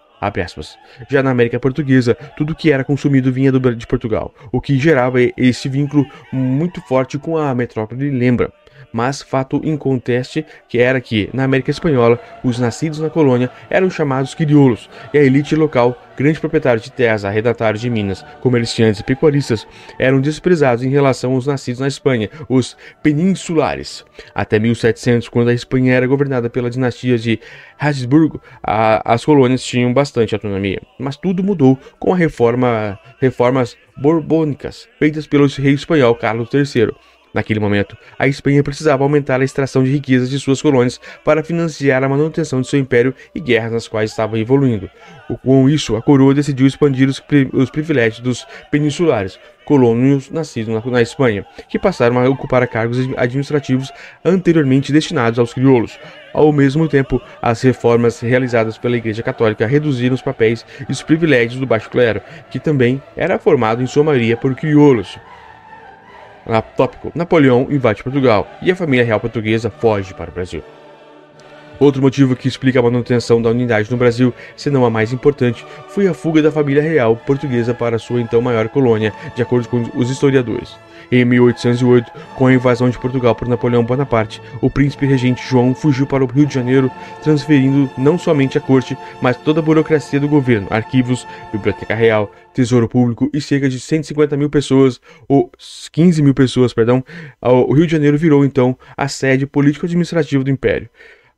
Já 1.11 1.23
na 1.23 1.31
América 1.31 1.61
Portuguesa, 1.61 2.14
tudo 2.37 2.55
que 2.55 2.73
era 2.73 2.82
consumido 2.82 3.31
vinha 3.31 3.52
de 3.52 3.87
Portugal, 3.87 4.34
o 4.50 4.61
que 4.61 4.78
gerava 4.78 5.19
esse 5.37 5.69
vínculo 5.69 6.06
muito 6.32 6.81
forte 6.82 7.19
com 7.19 7.37
a 7.37 7.55
metrópole 7.55 8.11
lembra 8.11 8.50
mas 8.93 9.23
fato 9.23 9.61
inconteste 9.65 10.44
que 10.69 10.79
era 10.79 11.00
que, 11.00 11.29
na 11.33 11.44
América 11.44 11.71
Espanhola, 11.71 12.19
os 12.43 12.59
nascidos 12.59 12.99
na 12.99 13.11
colônia 13.11 13.50
eram 13.69 13.91
chamados 13.91 14.35
crioulos, 14.35 14.88
e 15.12 15.19
a 15.19 15.23
elite 15.23 15.55
local, 15.55 16.00
grandes 16.17 16.41
proprietários 16.41 16.85
de 16.85 16.93
terras, 16.93 17.25
arredatários 17.25 17.81
de 17.81 17.90
minas, 17.90 18.25
comerciantes 18.40 19.00
e 19.00 19.05
pecuaristas, 19.05 19.66
eram 19.99 20.21
desprezados 20.21 20.85
em 20.85 20.88
relação 20.88 21.33
aos 21.33 21.47
nascidos 21.47 21.81
na 21.81 21.88
Espanha, 21.88 22.31
os 22.49 22.76
peninsulares. 23.02 24.05
Até 24.35 24.59
1700, 24.59 25.28
quando 25.28 25.49
a 25.49 25.55
Espanha 25.55 25.95
era 25.95 26.07
governada 26.07 26.49
pela 26.49 26.71
dinastia 26.71 27.19
de 27.19 27.38
Habsburgo, 27.78 28.40
a, 28.62 29.14
as 29.14 29.25
colônias 29.25 29.62
tinham 29.62 29.93
bastante 29.93 30.35
autonomia. 30.35 30.81
Mas 30.99 31.16
tudo 31.16 31.43
mudou 31.43 31.78
com 31.99 32.12
a 32.12 32.16
reforma, 32.16 32.99
reformas 33.21 33.76
borbônicas 33.97 34.88
feitas 34.99 35.26
pelo 35.26 35.47
rei 35.47 35.73
espanhol 35.73 36.14
Carlos 36.14 36.49
III 36.52 36.93
Naquele 37.37 37.61
momento, 37.61 37.99
a 38.19 38.26
Espanha 38.26 38.62
precisava 38.62 39.05
aumentar 39.05 39.43
a 39.43 39.45
extração 39.45 39.85
de 39.85 39.90
riquezas 39.90 40.31
de 40.31 40.40
suas 40.40 40.62
colônias 40.62 40.99
para 41.23 41.45
financiar 41.45 42.02
a 42.02 42.09
manutenção 42.09 42.62
de 42.62 42.66
seu 42.66 42.81
império 42.81 43.14
e 43.35 43.40
guerras 43.40 43.73
nas 43.73 43.87
quais 43.87 44.11
estava 44.11 44.38
evoluindo. 44.38 44.88
Com 45.43 45.69
isso, 45.69 45.97
a 45.97 46.00
coroa 46.00 46.33
decidiu 46.33 46.66
expandir 46.66 47.07
os, 47.07 47.21
pri 47.21 47.47
os 47.52 47.69
privilégios 47.69 48.21
dos 48.21 48.47
peninsulares, 48.71 49.38
colônios 49.66 50.31
nascidos 50.31 50.73
na, 50.73 50.90
na, 50.90 51.02
Espanha, 51.02 51.45
que 51.69 51.78
passaram 51.78 52.19
a 52.19 52.26
ocupar 52.26 52.66
cargos 52.69 52.99
administrativos 53.19 53.93
anteriormente 54.25 54.90
destinados 54.90 55.38
aos 55.38 55.52
crioulos. 55.52 55.99
Ao 56.33 56.50
mesmo 56.50 56.88
tempo, 56.88 57.21
as 57.43 57.61
reformas 57.61 58.19
realizadas 58.19 58.78
pela 58.78 58.97
Igreja 58.97 59.23
Católica 59.23 59.66
reduziram 59.66 60.14
os 60.14 60.23
papéis 60.23 60.64
e 60.88 60.90
os 60.90 61.02
privilégios 61.02 61.61
do 61.61 61.66
baixo 61.66 61.90
clero, 61.90 62.23
que 62.50 62.59
também 62.59 63.02
era 63.14 63.38
formado 63.38 63.83
em 63.83 63.87
sua 63.87 64.05
maioria 64.05 64.38
por 64.38 64.55
crioulos. 64.55 65.19
Tópico: 66.76 67.12
Napoleão 67.15 67.67
invade 67.71 68.03
Portugal 68.03 68.49
e 68.62 68.71
a 68.71 68.76
família 68.76 69.05
real 69.05 69.21
portuguesa 69.21 69.71
foge 69.71 70.15
para 70.15 70.31
o 70.31 70.35
Brasil. 70.35 70.62
Outro 71.78 72.00
motivo 72.00 72.35
que 72.35 72.49
explica 72.49 72.78
a 72.78 72.83
manutenção 72.83 73.40
da 73.40 73.50
unidade 73.50 73.90
no 73.90 73.97
Brasil, 73.97 74.33
se 74.56 74.71
não 74.71 74.85
a 74.85 74.90
mais 74.90 75.12
importante, 75.12 75.64
foi 75.88 76.06
a 76.09 76.14
fuga 76.14 76.40
da 76.40 76.50
família 76.50 76.83
real 76.83 77.16
portuguesa 77.16 77.75
para 77.75 77.99
sua 77.99 78.21
então 78.21 78.40
maior 78.40 78.68
colônia, 78.68 79.12
de 79.35 79.42
acordo 79.42 79.68
com 79.68 79.90
os 79.95 80.11
historiadores. 80.11 80.75
Em 81.12 81.25
1808, 81.25 82.11
com 82.35 82.47
a 82.47 82.52
invasão 82.52 82.90
de 82.90 82.99
Portugal 82.99 83.33
por 83.33 83.47
Napoleão 83.47 83.85
Bonaparte, 83.85 84.42
o 84.61 84.68
príncipe 84.68 85.06
regente 85.06 85.47
João 85.49 85.73
fugiu 85.73 86.04
para 86.04 86.25
o 86.25 86.26
Rio 86.26 86.47
de 86.47 86.54
Janeiro, 86.54 86.90
transferindo 87.23 87.88
não 87.97 88.18
somente 88.18 88.59
a 88.59 88.61
corte, 88.61 88.99
mas 89.23 89.37
toda 89.37 89.61
a 89.61 89.62
burocracia 89.62 90.18
do 90.18 90.26
governo, 90.26 90.66
arquivos, 90.68 91.25
biblioteca 91.52 91.95
real, 91.95 92.33
tesouro 92.52 92.88
público 92.88 93.30
e 93.33 93.40
cerca 93.40 93.68
de 93.68 93.78
150 93.78 94.37
mil 94.37 94.50
pessoas, 94.50 95.00
ou 95.28 95.49
15 95.92 96.21
mil 96.23 96.35
pessoas, 96.35 96.73
perdão. 96.73 97.04
O 97.40 97.73
Rio 97.73 97.87
de 97.87 97.92
Janeiro 97.92 98.18
virou 98.18 98.45
então 98.45 98.76
a 98.97 99.06
sede 99.06 99.47
político-administrativa 99.47 100.42
do 100.42 100.50
Império. 100.50 100.88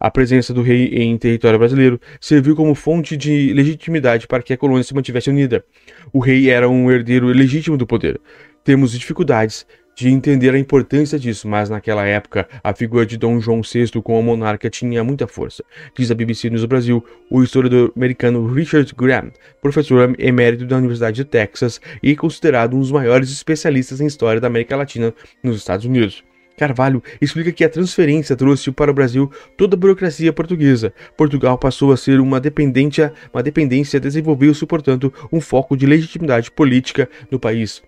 A 0.01 0.11
presença 0.11 0.55
do 0.55 0.63
rei 0.63 0.87
em 0.95 1.17
território 1.19 1.59
brasileiro 1.59 2.01
serviu 2.21 2.55
como 2.55 2.75
fonte 2.75 3.17
de 3.17 3.53
legitimidade 3.53 4.27
para 4.27 4.43
que 4.43 4.53
a 4.53 4.57
colônia 4.57 4.85
se 4.85 4.95
mantivesse 4.95 5.29
unida. 5.29 5.65
O 6.13 6.21
rei 6.21 6.51
era 6.51 6.69
um 6.69 6.91
herdeiro 6.91 7.27
legítimo 7.27 7.77
do 7.77 7.87
poder 7.87 8.21
temos 8.69 8.93
dificuldades 8.93 9.67
de 9.97 10.11
entender 10.11 10.55
a 10.55 10.59
importância 10.59 11.19
disso, 11.19 11.49
mas 11.49 11.71
naquela 11.71 12.05
época 12.05 12.47
a 12.63 12.75
figura 12.75 13.07
de 13.07 13.17
Dom 13.17 13.41
João 13.41 13.63
VI 13.63 13.91
como 14.03 14.23
monarca 14.23 14.69
tinha 14.69 15.03
muita 15.03 15.27
força. 15.27 15.65
Diz 15.97 16.11
a 16.11 16.15
BBC 16.15 16.51
News 16.51 16.67
Brasil 16.67 17.03
o 17.31 17.43
historiador 17.43 17.91
americano 17.97 18.47
Richard 18.53 18.95
Graham, 18.95 19.33
professor 19.63 20.15
emérito 20.19 20.67
da 20.67 20.77
Universidade 20.77 21.17
de 21.17 21.25
Texas 21.25 21.81
e 22.03 22.15
considerado 22.15 22.77
um 22.77 22.81
dos 22.81 22.93
maiores 22.93 23.33
especialistas 23.33 24.03
em 24.03 24.07
história 24.07 24.39
da 24.39 24.49
América 24.49 24.77
Latina 24.77 25.15
nos 25.43 25.57
Estados 25.57 25.87
Unidos. 25.87 26.23
Carvalho 26.59 27.03
explica 27.21 27.53
que 27.53 27.65
a 27.65 27.69
transferência 27.69 28.37
trouxe 28.37 28.71
para 28.71 28.91
o 28.91 28.95
Brasil 28.95 29.31
toda 29.57 29.77
a 29.77 29.79
burocracia 29.79 30.33
portuguesa. 30.33 30.93
Portugal 31.17 31.57
passou 31.57 31.93
a 31.93 31.97
ser 31.97 32.21
uma 32.21 32.41
dependência, 32.41 33.13
uma 33.33 33.43
dependência 33.43 34.01
desenvolveu-se, 34.01 34.67
portanto, 34.67 35.13
um 35.33 35.41
foco 35.41 35.77
de 35.77 35.87
legitimidade 35.87 36.51
política 36.51 37.09
no 37.31 37.39
país. 37.39 37.83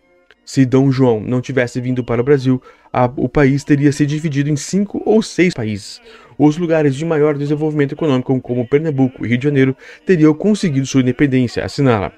Se 0.44 0.64
Dom 0.64 0.90
João 0.90 1.20
não 1.20 1.40
tivesse 1.40 1.80
vindo 1.80 2.02
para 2.02 2.20
o 2.20 2.24
Brasil, 2.24 2.60
a, 2.92 3.04
o 3.16 3.28
país 3.28 3.62
teria 3.62 3.92
se 3.92 4.04
dividido 4.06 4.50
em 4.50 4.56
cinco 4.56 5.02
ou 5.04 5.22
seis 5.22 5.54
países. 5.54 6.00
Os 6.38 6.56
lugares 6.56 6.96
de 6.96 7.04
maior 7.04 7.36
desenvolvimento 7.36 7.92
econômico, 7.92 8.40
como 8.40 8.66
Pernambuco 8.66 9.24
e 9.24 9.28
Rio 9.28 9.38
de 9.38 9.44
Janeiro, 9.44 9.76
teriam 10.06 10.34
conseguido 10.34 10.86
sua 10.86 11.02
independência, 11.02 11.64
assinala. 11.64 12.12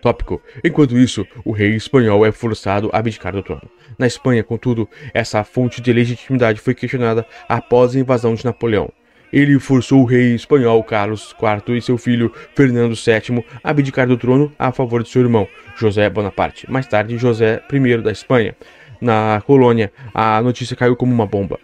Tópico. 0.00 0.40
Enquanto 0.62 0.98
isso, 0.98 1.26
o 1.44 1.52
rei 1.52 1.74
espanhol 1.74 2.24
é 2.24 2.32
forçado 2.32 2.90
a 2.92 2.98
abdicar 2.98 3.32
do 3.32 3.42
trono. 3.42 3.68
Na 3.98 4.06
Espanha, 4.06 4.44
contudo, 4.44 4.88
essa 5.12 5.42
fonte 5.44 5.80
de 5.80 5.92
legitimidade 5.92 6.60
foi 6.60 6.74
questionada 6.74 7.26
após 7.48 7.94
a 7.94 7.98
invasão 7.98 8.34
de 8.34 8.44
Napoleão. 8.44 8.90
Ele 9.32 9.58
forçou 9.58 10.02
o 10.02 10.06
rei 10.06 10.34
espanhol 10.34 10.82
Carlos 10.82 11.34
IV 11.38 11.76
e 11.76 11.82
seu 11.82 11.98
filho 11.98 12.32
Fernando 12.54 12.94
VII 12.94 13.44
a 13.62 13.70
abdicar 13.70 14.06
do 14.06 14.16
trono 14.16 14.52
a 14.58 14.72
favor 14.72 15.02
de 15.02 15.10
seu 15.10 15.22
irmão 15.22 15.46
José 15.76 16.08
Bonaparte, 16.08 16.70
mais 16.70 16.86
tarde 16.86 17.18
José 17.18 17.62
I 17.70 17.96
da 17.98 18.10
Espanha. 18.10 18.56
Na 19.00 19.42
colônia, 19.46 19.92
a 20.14 20.40
notícia 20.42 20.74
caiu 20.74 20.96
como 20.96 21.12
uma 21.12 21.26
bomba. 21.26 21.58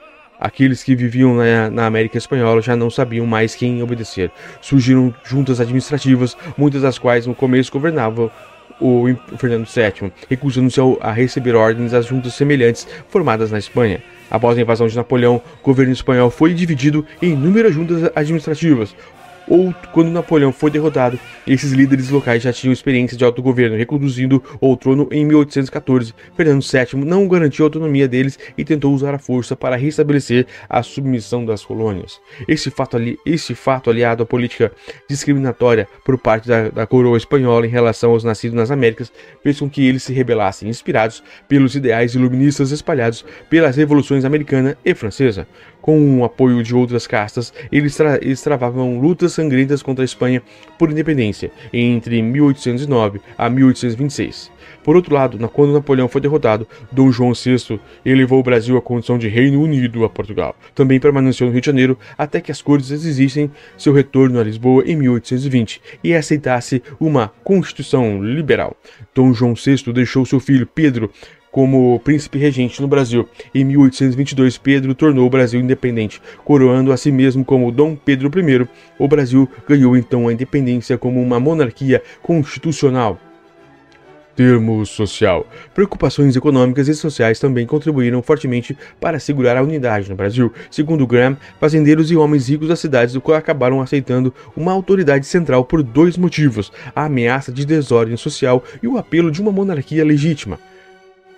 Aqueles 0.45 0.85
que 0.85 0.95
viviam 0.95 1.35
na, 1.37 1.71
na, 1.71 1.87
América 1.87 2.19
Espanhola 2.19 2.61
já 2.61 2.77
não 2.77 2.91
sabiam 2.91 3.25
mais 3.25 3.55
quem 3.55 3.83
obedecer. 3.83 4.31
Surgiram 4.61 5.15
juntas 5.25 5.59
administrativas, 5.59 6.37
muitas 6.55 6.83
das 6.83 6.99
quais 6.99 7.27
no 7.27 7.35
começo 7.35 7.73
governavam 7.73 8.31
o 8.79 9.07
Fernando 9.39 9.67
VII, 9.67 10.13
recusando-se 10.29 10.79
a 11.01 11.13
receber 11.13 11.55
ordens 11.55 11.93
das 11.93 12.05
juntas 12.05 12.35
semelhantes 12.35 12.87
formadas 13.09 13.51
na 13.51 13.59
Espanha. 13.59 14.03
Após 14.31 14.59
a 14.59 14.61
invasão 14.61 14.87
de 14.87 14.95
Napoleão, 14.95 15.41
o 15.63 15.65
governo 15.65 15.95
espanhol 15.95 16.29
foi 16.29 16.53
dividido 16.53 17.07
em 17.23 17.33
inúmeras 17.33 17.73
juntas 17.73 18.11
administrativas, 18.15 18.95
ou 19.49 19.75
quando 19.93 20.11
Napoleão 20.11 20.53
foi 20.53 20.71
derrotado, 20.71 21.19
esses 21.47 21.73
líderes 21.73 22.09
locais 22.11 22.43
já 22.43 22.53
tinham 22.53 22.73
experiência 22.73 23.17
de 23.17 23.25
autogoverno, 23.25 23.77
reconduzindo 23.77 24.43
o 24.61 24.77
trono 24.77 25.09
em 25.11 25.25
1814. 25.25 26.15
Fernando 26.37 26.63
VII 26.63 27.05
não 27.05 27.29
garantiu 27.29 27.65
a 27.65 27.67
autonomia 27.67 28.09
deles 28.09 28.39
e 28.57 28.65
tentou 28.65 28.95
usar 28.95 29.15
a 29.15 29.19
força 29.19 29.55
para 29.55 29.77
restabelecer 29.77 30.47
a 30.69 30.83
submissão 30.83 31.45
das 31.45 31.65
colônias. 31.65 32.21
Esse 32.49 32.71
fato, 32.71 32.97
ali, 32.97 33.19
esse 33.25 33.55
fato 33.55 33.91
aliado 33.91 34.23
à 34.23 34.27
política 34.27 34.73
discriminatória 35.09 35.87
por 36.05 36.19
parte 36.19 36.49
da, 36.49 36.71
da 36.71 36.87
coroa 36.87 37.17
espanhola 37.17 37.67
em 37.67 37.71
relação 37.71 38.11
aos 38.11 38.25
nascidos 38.25 38.57
nas 38.57 38.71
Américas 38.71 39.13
fez 39.43 39.59
com 39.59 39.69
que 39.69 39.87
eles 39.87 40.03
se 40.03 40.13
rebelassem, 40.13 40.69
inspirados 40.69 41.23
pelos 41.49 41.75
ideais 41.75 42.15
iluministas 42.15 42.71
espalhados 42.71 43.25
pelas 43.51 43.77
revoluções 43.77 44.25
americana 44.25 44.77
e 44.85 44.95
francesa. 44.95 45.47
Com 45.85 46.19
o 46.19 46.25
apoio 46.25 46.63
de 46.63 46.75
outras 46.75 47.07
castas, 47.07 47.53
eles, 47.71 47.95
tra 47.95 48.17
eles 48.17 48.41
travavam 48.41 48.99
lutas 48.99 49.35
sangrentas 49.35 49.83
contra 49.83 50.03
a 50.03 50.07
Espanha 50.07 50.43
por 50.79 50.91
independência 50.91 51.51
entre 51.75 52.23
1809 52.23 53.21
a 53.37 53.51
1826. 53.51 54.51
Por 54.83 54.97
outro 54.97 55.15
lado, 55.15 55.39
quando 55.51 55.75
Napoleão 55.75 56.09
foi 56.09 56.23
derrotado, 56.23 56.67
Dom 56.91 57.13
João 57.13 57.35
VI 57.35 57.79
elevou 58.03 58.41
o 58.41 58.43
Brasil 58.43 58.79
à 58.79 58.81
condição 58.81 59.19
de 59.19 59.29
Reino 59.29 59.61
Unido 59.61 60.07
a 60.07 60.09
Portugal. 60.09 60.57
Também 60.75 60.99
permaneceu 60.99 61.47
no 61.47 61.53
Rio 61.53 61.61
de 61.61 61.67
Janeiro 61.67 61.99
até 62.17 62.41
que 62.41 62.51
as 62.51 62.63
cortes 62.63 62.91
exigissem 62.91 63.51
seu 63.77 63.93
retorno 63.93 64.41
a 64.41 64.43
Lisboa 64.43 64.85
em 64.87 64.97
1820 64.97 65.83
e 66.03 66.15
aceitasse 66.15 66.83
uma 66.99 67.31
constituição 67.45 68.25
liberal. 68.25 68.75
Dom 69.15 69.35
João 69.35 69.53
VI 69.53 69.93
deixou 69.93 70.25
seu 70.25 70.41
filho 70.41 70.67
Pedro 70.67 71.11
como 71.55 72.01
príncipe 72.01 72.37
regente 72.37 72.83
no 72.83 72.89
Brasil. 72.89 73.29
Em 73.55 73.63
1822, 73.63 74.59
Pedro 74.59 74.93
tornou 74.93 75.25
o 75.25 75.31
Brasil 75.31 75.61
independente, 75.61 76.21
coroando 76.45 76.91
a 76.91 76.97
si 76.97 77.13
mesmo 77.13 77.45
como 77.45 77.71
Dom 77.71 77.95
Pedro 77.95 78.29
I. 78.29 78.67
O 78.99 79.07
Brasil 79.07 79.49
ganhou 79.69 79.97
então 79.97 80.27
a 80.27 80.33
independência 80.33 80.99
como 80.99 81.23
uma 81.23 81.39
monarquia 81.39 82.03
constitucional. 82.21 83.21
Termo 84.35 84.85
social. 84.85 85.47
Preocupações 85.73 86.35
econômicas 86.35 86.89
e 86.89 86.95
sociais 86.95 87.39
também 87.39 87.69
contribuíram 87.69 88.21
fortemente 88.21 88.77
para 89.01 89.19
assegurar 89.19 89.57
a 89.57 89.63
unidade 89.63 90.11
no 90.11 90.17
Brasil. 90.17 90.53
Segundo 90.73 91.07
Graham, 91.07 91.37
fazendeiros 91.61 92.11
e 92.11 92.17
homens 92.17 92.49
ricos 92.49 92.67
das 92.67 92.81
cidades 92.81 93.15
acabaram 93.33 93.81
aceitando 93.81 94.35
uma 94.57 94.73
autoridade 94.73 95.25
central 95.25 95.65
por 95.65 95.85
dois 95.85 96.17
motivos: 96.17 96.73
a 96.97 97.05
ameaça 97.05 97.53
de 97.53 97.65
desordem 97.65 98.17
social 98.17 98.65
e 98.83 98.89
o 98.89 98.99
apelo 98.99 99.31
de 99.31 99.41
uma 99.41 99.53
monarquia 99.53 100.05
legítima. 100.05 100.59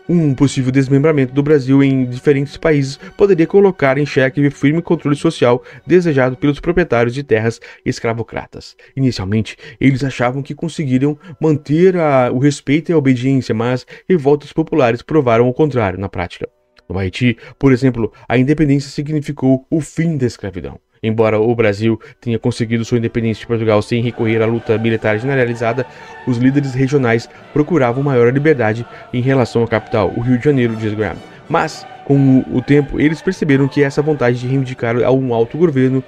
Um 0.08 0.34
possível 0.34 0.70
desmembramento 0.70 1.34
do 1.34 1.42
Brasil 1.42 1.82
em 1.82 2.04
diferentes 2.04 2.56
países 2.56 2.96
poderia 3.16 3.46
colocar 3.46 3.98
em 3.98 4.06
xeque 4.06 4.46
o 4.46 4.50
firme 4.52 4.80
controle 4.80 5.16
social 5.16 5.64
desejado 5.84 6.36
pelos 6.36 6.60
proprietários 6.60 7.12
de 7.12 7.24
terras 7.24 7.60
escravocratas. 7.84 8.76
Inicialmente, 8.94 9.56
eles 9.80 10.04
achavam 10.04 10.44
que 10.44 10.54
conseguiriam 10.54 11.18
manter 11.40 11.96
a, 11.96 12.30
o 12.30 12.38
respeito 12.38 12.90
e 12.90 12.92
a 12.92 12.98
obediência, 12.98 13.52
mas 13.52 13.84
revoltas 14.08 14.52
populares 14.52 15.02
provaram 15.02 15.48
o 15.48 15.54
contrário 15.54 15.98
na 15.98 16.08
prática. 16.08 16.48
No 16.88 16.96
Haiti, 16.96 17.36
por 17.58 17.72
exemplo, 17.72 18.12
a 18.28 18.38
independência 18.38 18.90
significou 18.90 19.66
o 19.68 19.80
fim 19.80 20.16
da 20.16 20.26
escravidão. 20.26 20.78
Embora 21.06 21.38
o 21.38 21.54
Brasil 21.54 22.00
tenha 22.20 22.38
conseguido 22.38 22.84
sua 22.84 22.98
independência 22.98 23.40
de 23.42 23.46
Portugal 23.46 23.80
sem 23.80 24.02
recorrer 24.02 24.42
à 24.42 24.46
luta 24.46 24.76
militar 24.76 25.16
generalizada, 25.18 25.86
os 26.26 26.36
líderes 26.36 26.74
regionais 26.74 27.28
procuravam 27.52 28.02
maior 28.02 28.32
liberdade 28.32 28.84
em 29.12 29.20
relação 29.20 29.62
à 29.62 29.68
capital, 29.68 30.12
o 30.16 30.20
Rio 30.20 30.36
de 30.36 30.44
Janeiro, 30.44 30.74
diz 30.74 30.92
Graham. 30.92 31.16
Mas, 31.48 31.86
com 32.04 32.44
o 32.52 32.60
tempo, 32.60 33.00
eles 33.00 33.22
perceberam 33.22 33.68
que 33.68 33.84
essa 33.84 34.02
vontade 34.02 34.40
de 34.40 34.48
reivindicar 34.48 34.96
um 34.96 35.32
autogoverno 35.32 36.02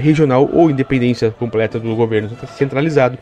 regional 0.00 0.48
ou 0.50 0.70
independência 0.70 1.30
completa 1.30 1.78
do 1.78 1.94
governo 1.94 2.30
centralizado 2.56 3.18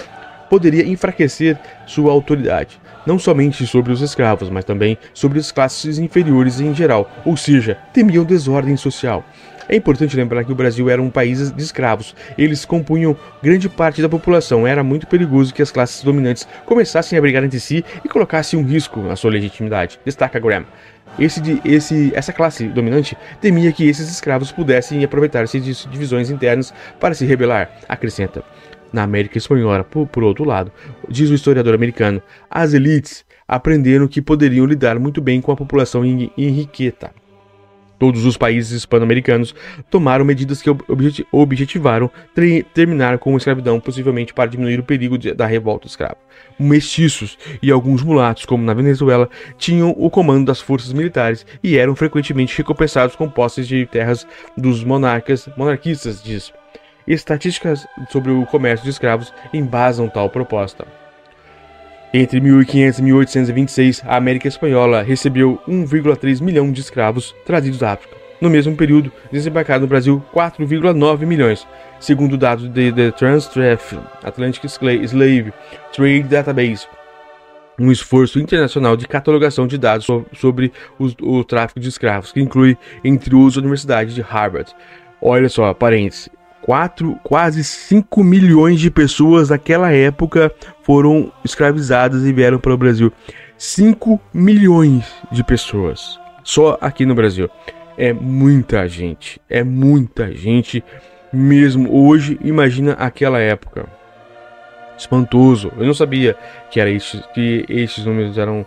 poderia 0.48 0.86
enfraquecer 0.86 1.58
sua 1.86 2.12
autoridade, 2.12 2.80
não 3.06 3.18
somente 3.18 3.66
sobre 3.66 3.92
os 3.92 4.00
escravos, 4.00 4.48
mas 4.48 4.64
também 4.64 4.96
sobre 5.12 5.38
as 5.38 5.50
classes 5.50 5.98
inferiores 5.98 6.60
em 6.60 6.74
geral, 6.74 7.10
ou 7.24 7.36
seja, 7.36 7.78
temiam 7.92 8.24
desordem 8.24 8.76
social. 8.76 9.24
É 9.72 9.76
importante 9.76 10.16
lembrar 10.16 10.42
que 10.42 10.50
o 10.50 10.54
Brasil 10.54 10.90
era 10.90 11.00
um 11.00 11.08
país 11.08 11.52
de 11.52 11.62
escravos. 11.62 12.12
Eles 12.36 12.64
compunham 12.64 13.16
grande 13.40 13.68
parte 13.68 14.02
da 14.02 14.08
população. 14.08 14.66
Era 14.66 14.82
muito 14.82 15.06
perigoso 15.06 15.54
que 15.54 15.62
as 15.62 15.70
classes 15.70 16.02
dominantes 16.02 16.46
começassem 16.66 17.16
a 17.16 17.20
brigar 17.22 17.44
entre 17.44 17.60
si 17.60 17.84
e 18.04 18.08
colocassem 18.08 18.58
um 18.58 18.64
risco 18.64 18.98
na 18.98 19.14
sua 19.14 19.30
legitimidade. 19.30 20.00
Destaca 20.04 20.40
Graham. 20.40 20.66
Esse, 21.16 21.40
esse, 21.64 22.10
essa 22.16 22.32
classe 22.32 22.66
dominante 22.66 23.16
temia 23.40 23.70
que 23.70 23.88
esses 23.88 24.10
escravos 24.10 24.50
pudessem 24.50 25.04
aproveitar-se 25.04 25.60
de 25.60 25.88
divisões 25.88 26.30
internas 26.30 26.74
para 26.98 27.14
se 27.14 27.24
rebelar, 27.24 27.70
acrescenta. 27.88 28.42
Na 28.92 29.04
América 29.04 29.38
Espanhola, 29.38 29.84
por, 29.84 30.04
por 30.08 30.24
outro 30.24 30.42
lado, 30.44 30.72
diz 31.08 31.30
o 31.30 31.34
historiador 31.34 31.76
americano, 31.76 32.20
as 32.50 32.74
elites 32.74 33.24
aprenderam 33.46 34.08
que 34.08 34.20
poderiam 34.20 34.66
lidar 34.66 34.98
muito 34.98 35.20
bem 35.20 35.40
com 35.40 35.52
a 35.52 35.56
população 35.56 36.04
enriqueta 36.04 37.12
Todos 38.00 38.24
os 38.24 38.34
países 38.34 38.72
hispano-americanos 38.72 39.54
tomaram 39.90 40.24
medidas 40.24 40.62
que 40.62 40.70
objetivaram 41.30 42.10
terminar 42.72 43.18
com 43.18 43.34
a 43.34 43.36
escravidão, 43.36 43.78
possivelmente 43.78 44.32
para 44.32 44.48
diminuir 44.48 44.80
o 44.80 44.82
perigo 44.82 45.18
de, 45.18 45.34
da 45.34 45.44
revolta 45.44 45.86
escrava. 45.86 46.16
Mestiços 46.58 47.36
e 47.62 47.70
alguns 47.70 48.02
mulatos, 48.02 48.46
como 48.46 48.64
na 48.64 48.72
Venezuela, 48.72 49.28
tinham 49.58 49.94
o 49.98 50.08
comando 50.08 50.46
das 50.46 50.62
forças 50.62 50.94
militares 50.94 51.44
e 51.62 51.76
eram 51.76 51.94
frequentemente 51.94 52.56
recompensados 52.56 53.14
com 53.14 53.28
posses 53.28 53.68
de 53.68 53.84
terras 53.84 54.26
dos 54.56 54.82
monarcas, 54.82 55.46
monarquistas, 55.54 56.22
diz. 56.22 56.54
Estatísticas 57.06 57.86
sobre 58.10 58.32
o 58.32 58.46
comércio 58.46 58.84
de 58.84 58.90
escravos 58.90 59.30
embasam 59.52 60.08
tal 60.08 60.30
proposta. 60.30 60.86
Entre 62.12 62.40
1500 62.40 62.98
e 62.98 63.02
1826, 63.02 64.02
a 64.04 64.16
América 64.16 64.48
Espanhola 64.48 65.00
recebeu 65.00 65.60
1,3 65.68 66.42
milhão 66.42 66.72
de 66.72 66.80
escravos 66.80 67.34
trazidos 67.46 67.78
da 67.78 67.92
África. 67.92 68.16
No 68.40 68.50
mesmo 68.50 68.74
período, 68.74 69.12
desembarcaram 69.30 69.82
no 69.82 69.86
Brasil 69.86 70.20
4,9 70.34 71.24
milhões, 71.24 71.66
segundo 72.00 72.36
dados 72.36 72.66
da 72.68 72.92
The 72.92 73.10
Transtraf 73.12 73.96
Atlantic 74.24 74.64
Slave 74.64 75.52
Trade 75.92 76.22
Database, 76.22 76.88
um 77.78 77.92
esforço 77.92 78.40
internacional 78.40 78.96
de 78.96 79.06
catalogação 79.06 79.66
de 79.68 79.78
dados 79.78 80.06
sobre 80.34 80.72
o, 80.98 81.38
o 81.38 81.44
tráfico 81.44 81.78
de 81.78 81.88
escravos, 81.88 82.32
que 82.32 82.40
inclui, 82.40 82.76
entre 83.04 83.36
os, 83.36 83.56
a 83.56 83.60
Universidade 83.60 84.14
de 84.14 84.20
Harvard. 84.20 84.74
Olha 85.22 85.48
só, 85.48 85.72
parênteses, 85.72 86.28
4, 86.70 87.18
quase 87.24 87.64
5 87.64 88.22
milhões 88.22 88.78
de 88.78 88.92
pessoas 88.92 89.50
naquela 89.50 89.90
época 89.90 90.54
foram 90.84 91.32
escravizadas 91.44 92.24
e 92.24 92.32
vieram 92.32 92.60
para 92.60 92.72
o 92.72 92.76
Brasil. 92.76 93.12
5 93.58 94.20
milhões 94.32 95.04
de 95.32 95.42
pessoas. 95.42 96.16
Só 96.44 96.78
aqui 96.80 97.04
no 97.04 97.12
Brasil. 97.12 97.50
É 97.98 98.12
muita 98.12 98.86
gente. 98.86 99.40
É 99.50 99.64
muita 99.64 100.32
gente 100.32 100.84
mesmo. 101.32 101.92
Hoje, 101.92 102.38
imagina 102.40 102.92
aquela 102.92 103.40
época. 103.40 103.86
Espantoso. 104.96 105.72
Eu 105.76 105.86
não 105.86 105.94
sabia 105.94 106.36
que, 106.70 106.78
era 106.78 106.88
este, 106.88 107.20
que 107.34 107.66
estes 107.68 108.04
números 108.04 108.38
eram 108.38 108.64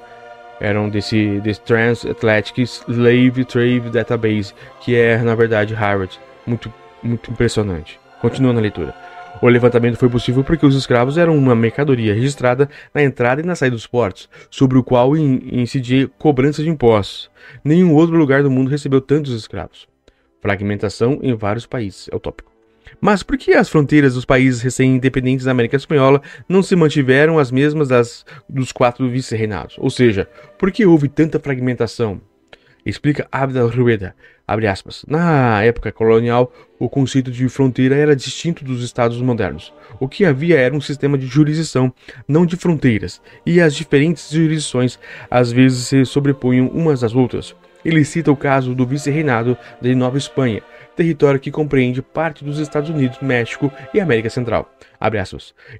eram 0.60 0.89
desse, 0.89 1.39
desse 1.39 1.62
Transatlantic 1.62 2.57
Slave 2.60 3.45
Trade 3.45 3.89
Database, 3.91 4.53
que 4.81 4.93
é 4.93 5.17
na 5.19 5.36
verdade 5.36 5.74
Harvard. 5.74 6.19
Muito 6.45 6.69
muito 7.03 7.31
impressionante. 7.31 8.00
Continua 8.22 8.53
na 8.53 8.62
leitura. 8.62 8.95
O 9.41 9.48
levantamento 9.50 9.98
foi 9.98 10.07
possível 10.07 10.43
porque 10.43 10.65
os 10.65 10.75
escravos 10.75 11.17
eram 11.17 11.38
uma 11.38 11.55
mercadoria 11.55 12.13
registrada 12.13 12.69
na 12.93 13.03
entrada 13.03 13.41
e 13.41 13.45
na 13.45 13.55
saída 13.55 13.75
dos 13.75 13.88
portos, 13.88 14.29
sobre 14.50 14.77
o 14.77 14.83
qual 14.83 15.17
incidia 15.17 16.10
cobrança 16.17 16.63
de 16.63 16.69
impostos. 16.69 17.29
Nenhum 17.63 17.93
outro 17.93 18.15
lugar 18.15 18.43
do 18.43 18.51
mundo 18.51 18.69
recebeu 18.69 19.01
tantos 19.01 19.33
escravos. 19.33 19.88
Fragmentação 20.39 21.19
em 21.22 21.33
vários 21.33 21.65
países, 21.65 22.07
é 22.12 22.15
o 22.15 22.19
tópico. 22.19 22.51
Mas 23.01 23.24
por 23.24 23.38
que 23.38 23.53
as 23.53 23.69
fronteiras 23.69 24.13
dos 24.13 24.24
países 24.24 24.62
recém-independentes 24.62 25.45
da 25.45 25.51
América 25.51 25.75
Espanhola 25.75 26.22
não 26.48 26.63
se 26.63 26.75
mantiveram 26.75 27.38
as 27.38 27.51
mesmas 27.51 27.89
das 27.89 28.25
dos 28.48 28.72
quatro 28.72 29.10
vice-reinados? 29.10 29.75
Ou 29.77 29.89
seja, 29.89 30.27
por 30.57 30.72
que 30.72 30.86
houve 30.86 31.10
tanta 31.10 31.39
fragmentação? 31.39 32.22
Explica 32.85 33.27
Abdel 33.31 33.69
Rueda, 33.69 34.13
Na 35.07 35.63
época 35.63 35.91
colonial, 35.91 36.53
o 36.77 36.89
conceito 36.89 37.31
de 37.31 37.47
fronteira 37.47 37.95
era 37.95 38.15
distinto 38.15 38.63
dos 38.63 38.83
estados 38.83 39.21
modernos. 39.21 39.73
O 39.99 40.07
que 40.07 40.25
havia 40.25 40.59
era 40.59 40.75
um 40.75 40.81
sistema 40.81 41.17
de 41.17 41.25
jurisdição, 41.25 41.93
não 42.27 42.45
de 42.45 42.57
fronteiras, 42.57 43.21
e 43.45 43.61
as 43.61 43.73
diferentes 43.73 44.29
jurisdições 44.29 44.99
às 45.31 45.51
vezes 45.51 45.87
se 45.87 46.05
sobrepunham 46.05 46.67
umas 46.67 47.03
às 47.03 47.15
outras. 47.15 47.55
Ele 47.85 48.03
cita 48.03 48.31
o 48.31 48.37
caso 48.37 48.75
do 48.75 48.85
vice-reinado 48.85 49.57
de 49.81 49.95
Nova 49.95 50.17
Espanha, 50.17 50.61
território 50.95 51.39
que 51.39 51.51
compreende 51.51 52.01
parte 52.01 52.43
dos 52.43 52.59
Estados 52.59 52.89
Unidos, 52.89 53.19
México 53.21 53.71
e 53.93 54.00
América 54.00 54.29
Central. 54.29 54.71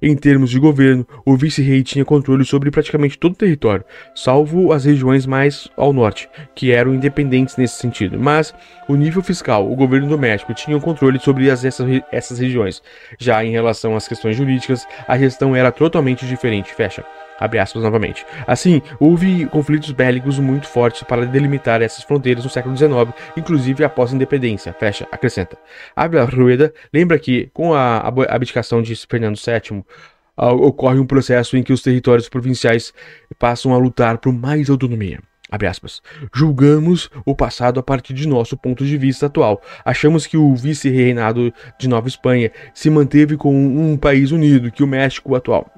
Em 0.02 0.14
termos 0.14 0.50
de 0.50 0.58
governo, 0.58 1.06
o 1.24 1.34
vice-rei 1.34 1.82
tinha 1.82 2.04
controle 2.04 2.44
sobre 2.44 2.70
praticamente 2.70 3.16
todo 3.16 3.32
o 3.32 3.36
território, 3.36 3.84
salvo 4.14 4.70
as 4.70 4.84
regiões 4.84 5.24
mais 5.24 5.66
ao 5.76 5.94
norte, 5.94 6.28
que 6.54 6.72
eram 6.72 6.94
independentes 6.94 7.56
nesse 7.56 7.76
sentido. 7.76 8.20
Mas, 8.20 8.54
o 8.86 8.94
nível 8.94 9.22
fiscal, 9.22 9.70
o 9.70 9.74
governo 9.74 10.08
do 10.08 10.18
México 10.18 10.52
tinha 10.52 10.76
o 10.76 10.80
controle 10.80 11.18
sobre 11.18 11.50
as, 11.50 11.64
essas, 11.64 11.88
essas 12.12 12.38
regiões. 12.38 12.82
Já 13.18 13.42
em 13.42 13.50
relação 13.50 13.96
às 13.96 14.06
questões 14.06 14.36
jurídicas, 14.36 14.86
a 15.08 15.16
gestão 15.16 15.56
era 15.56 15.72
totalmente 15.72 16.26
diferente. 16.26 16.74
Fecha. 16.74 17.02
Abre 17.38 17.58
aspas 17.58 17.82
novamente. 17.82 18.24
Assim, 18.46 18.80
houve 19.00 19.46
conflitos 19.46 19.90
bélicos 19.90 20.38
muito 20.38 20.66
fortes 20.66 21.02
para 21.02 21.26
delimitar 21.26 21.82
essas 21.82 22.04
fronteiras 22.04 22.44
no 22.44 22.50
século 22.50 22.76
XIX, 22.76 23.12
inclusive 23.36 23.84
após 23.84 24.12
a 24.12 24.14
independência. 24.14 24.72
Fecha, 24.72 25.06
acrescenta. 25.10 25.58
Abre 25.94 26.18
a 26.18 26.24
Rueda 26.24 26.72
lembra 26.92 27.18
que, 27.18 27.50
com 27.52 27.74
a 27.74 27.98
abdicação 28.28 28.82
de 28.82 28.94
Fernando 28.94 29.36
VII, 29.36 29.84
ocorre 30.36 30.98
um 30.98 31.06
processo 31.06 31.56
em 31.56 31.62
que 31.62 31.72
os 31.72 31.82
territórios 31.82 32.28
provinciais 32.28 32.92
passam 33.38 33.72
a 33.74 33.78
lutar 33.78 34.18
por 34.18 34.32
mais 34.32 34.70
autonomia. 34.70 35.20
Julgamos 36.34 37.10
o 37.24 37.34
passado 37.34 37.78
a 37.78 37.82
partir 37.82 38.12
de 38.12 38.26
nosso 38.26 38.56
ponto 38.56 38.84
de 38.84 38.96
vista 38.96 39.26
atual. 39.26 39.62
Achamos 39.84 40.26
que 40.26 40.36
o 40.36 40.54
vice-reinado 40.54 41.52
de 41.78 41.88
Nova 41.88 42.08
Espanha 42.08 42.50
se 42.72 42.90
manteve 42.90 43.36
com 43.36 43.54
um 43.54 43.96
país 43.96 44.32
unido, 44.32 44.72
que 44.72 44.82
o 44.82 44.86
México 44.86 45.34
atual. 45.36 45.70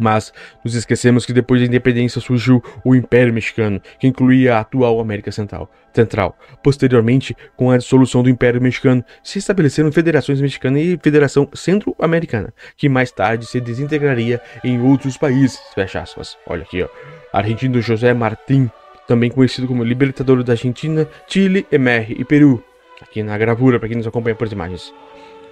Mas 0.00 0.32
nos 0.64 0.74
esquecemos 0.74 1.26
que 1.26 1.32
depois 1.32 1.60
da 1.60 1.66
independência 1.66 2.20
surgiu 2.20 2.62
o 2.82 2.94
Império 2.94 3.32
Mexicano, 3.32 3.80
que 3.98 4.06
incluía 4.06 4.56
a 4.56 4.60
atual 4.60 4.98
América 4.98 5.30
Central. 5.30 5.70
Central. 5.92 6.38
Posteriormente, 6.62 7.36
com 7.56 7.70
a 7.70 7.76
dissolução 7.76 8.22
do 8.22 8.30
Império 8.30 8.60
Mexicano, 8.60 9.04
se 9.22 9.38
estabeleceram 9.38 9.92
federações 9.92 10.40
mexicana 10.40 10.80
e 10.80 10.98
Federação 11.02 11.48
Centro-Americana, 11.52 12.54
que 12.76 12.88
mais 12.88 13.12
tarde 13.12 13.44
se 13.44 13.60
desintegraria 13.60 14.40
em 14.64 14.80
outros 14.80 15.16
países. 15.16 15.60
Fecha 15.74 16.00
aspas. 16.00 16.38
Olha 16.46 16.62
aqui, 16.62 16.82
ó. 16.82 16.88
Argentino 17.32 17.80
José 17.80 18.14
Martín, 18.14 18.70
também 19.06 19.30
conhecido 19.30 19.66
como 19.66 19.84
libertador 19.84 20.42
da 20.42 20.54
Argentina, 20.54 21.06
Chile, 21.26 21.66
MR 21.70 22.16
e 22.18 22.24
Peru. 22.24 22.64
Aqui 23.02 23.22
na 23.22 23.36
gravura, 23.36 23.78
para 23.78 23.88
quem 23.88 23.96
nos 23.96 24.06
acompanha 24.06 24.36
por 24.36 24.50
imagens. 24.50 24.92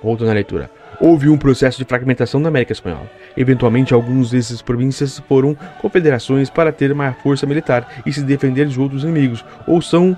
Voltando 0.03 0.31
à 0.31 0.35
leitura. 0.35 0.71
Houve 1.01 1.29
um 1.29 1.39
processo 1.39 1.79
de 1.79 1.85
fragmentação 1.85 2.43
da 2.43 2.49
América 2.49 2.73
Espanhola. 2.73 3.11
Eventualmente, 3.37 3.95
alguns 3.95 4.31
desses 4.31 4.61
províncias 4.61 5.19
foram 5.29 5.57
confederações 5.81 6.51
para 6.51 6.73
ter 6.73 6.91
uma 6.91 7.13
força 7.13 7.47
militar 7.47 8.03
e 8.05 8.13
se 8.13 8.23
defender 8.23 8.67
de 8.67 8.81
outros 8.81 9.05
inimigos, 9.05 9.45
ou 9.67 9.81
são 9.81 10.17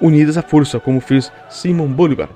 unidas 0.00 0.36
à 0.36 0.42
força, 0.42 0.78
como 0.78 1.00
fez 1.00 1.32
Simon 1.48 1.88
Bolívar. 1.88 2.28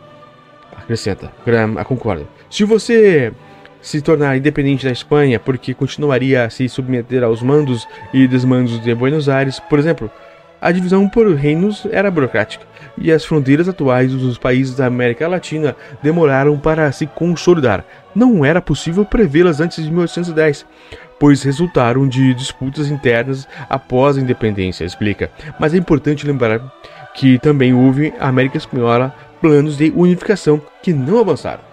Acrescenta, 0.76 1.30
Graham 1.44 1.78
a 1.78 1.84
concorda. 1.84 2.26
Se 2.50 2.64
você 2.64 3.32
se 3.80 4.00
tornar 4.00 4.36
independente 4.36 4.84
da 4.84 4.92
Espanha 4.92 5.40
porque 5.40 5.74
continuaria 5.74 6.44
a 6.44 6.50
se 6.50 6.68
submeter 6.68 7.22
aos 7.22 7.42
mandos 7.42 7.86
e 8.12 8.26
desmandos 8.26 8.80
de 8.80 8.94
Buenos 8.94 9.28
Aires, 9.28 9.60
por 9.60 9.78
exemplo, 9.78 10.10
a 10.60 10.70
divisão 10.70 11.08
por 11.08 11.28
reinos 11.34 11.86
era 11.90 12.10
burocrática 12.10 12.71
e 12.98 13.10
as 13.10 13.24
fronteiras 13.24 13.68
atuais 13.68 14.12
dos 14.12 14.38
países 14.38 14.76
da 14.76 14.86
América 14.86 15.28
Latina 15.28 15.76
demoraram 16.02 16.58
para 16.58 16.90
se 16.92 17.06
consolidar. 17.06 17.84
Não 18.14 18.44
era 18.44 18.60
possível 18.60 19.04
prevê-las 19.04 19.60
antes 19.60 19.82
de 19.82 19.90
1810, 19.90 20.66
pois 21.18 21.42
resultaram 21.42 22.06
de 22.08 22.34
disputas 22.34 22.90
internas 22.90 23.46
após 23.68 24.16
a 24.16 24.20
independência, 24.20 24.84
explica. 24.84 25.30
Mas 25.58 25.72
é 25.74 25.76
importante 25.76 26.26
lembrar 26.26 26.60
que 27.14 27.38
também 27.38 27.72
houve 27.72 28.12
a 28.18 28.28
América 28.28 28.56
Espanhola 28.56 29.14
planos 29.40 29.76
de 29.76 29.92
unificação 29.94 30.60
que 30.82 30.92
não 30.92 31.18
avançaram. 31.18 31.72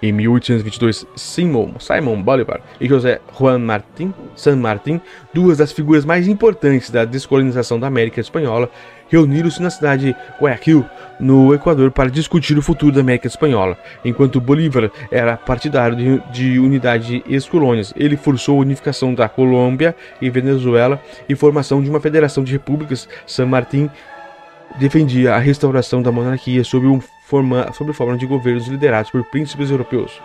Em 0.00 0.12
1822, 0.12 1.04
Simon, 1.16 1.72
Simon 1.80 2.22
Bolivar 2.22 2.60
e 2.80 2.86
José 2.86 3.20
Juan 3.36 3.58
Martín 3.58 4.14
San 4.36 4.56
Martín, 4.56 5.00
duas 5.34 5.58
das 5.58 5.72
figuras 5.72 6.04
mais 6.04 6.28
importantes 6.28 6.88
da 6.88 7.04
descolonização 7.04 7.80
da 7.80 7.88
América 7.88 8.20
Espanhola, 8.20 8.70
reuniram-se 9.08 9.62
na 9.62 9.70
cidade 9.70 10.06
de 10.06 10.16
Guayaquil, 10.40 10.84
no 11.18 11.52
Equador, 11.52 11.90
para 11.90 12.10
discutir 12.10 12.56
o 12.56 12.62
futuro 12.62 12.92
da 12.92 13.00
América 13.00 13.26
Espanhola. 13.26 13.76
Enquanto 14.04 14.40
Bolívar 14.40 14.90
era 15.10 15.36
partidário 15.36 15.96
de, 15.96 16.20
de 16.30 16.58
unidade 16.58 17.22
ex-colônias, 17.28 17.92
ele 17.96 18.16
forçou 18.16 18.58
a 18.58 18.62
unificação 18.62 19.14
da 19.14 19.28
Colômbia 19.28 19.96
e 20.20 20.30
Venezuela 20.30 21.00
e 21.28 21.34
formação 21.34 21.82
de 21.82 21.90
uma 21.90 22.00
federação 22.00 22.44
de 22.44 22.52
repúblicas. 22.52 23.08
San 23.26 23.46
Martín 23.46 23.90
defendia 24.78 25.34
a 25.34 25.38
restauração 25.38 26.02
da 26.02 26.12
monarquia 26.12 26.62
sob, 26.62 26.86
um 26.86 27.00
forma, 27.00 27.72
sob 27.72 27.92
forma 27.92 28.16
de 28.16 28.26
governos 28.26 28.68
liderados 28.68 29.10
por 29.10 29.24
príncipes 29.24 29.70
europeus. 29.70 30.20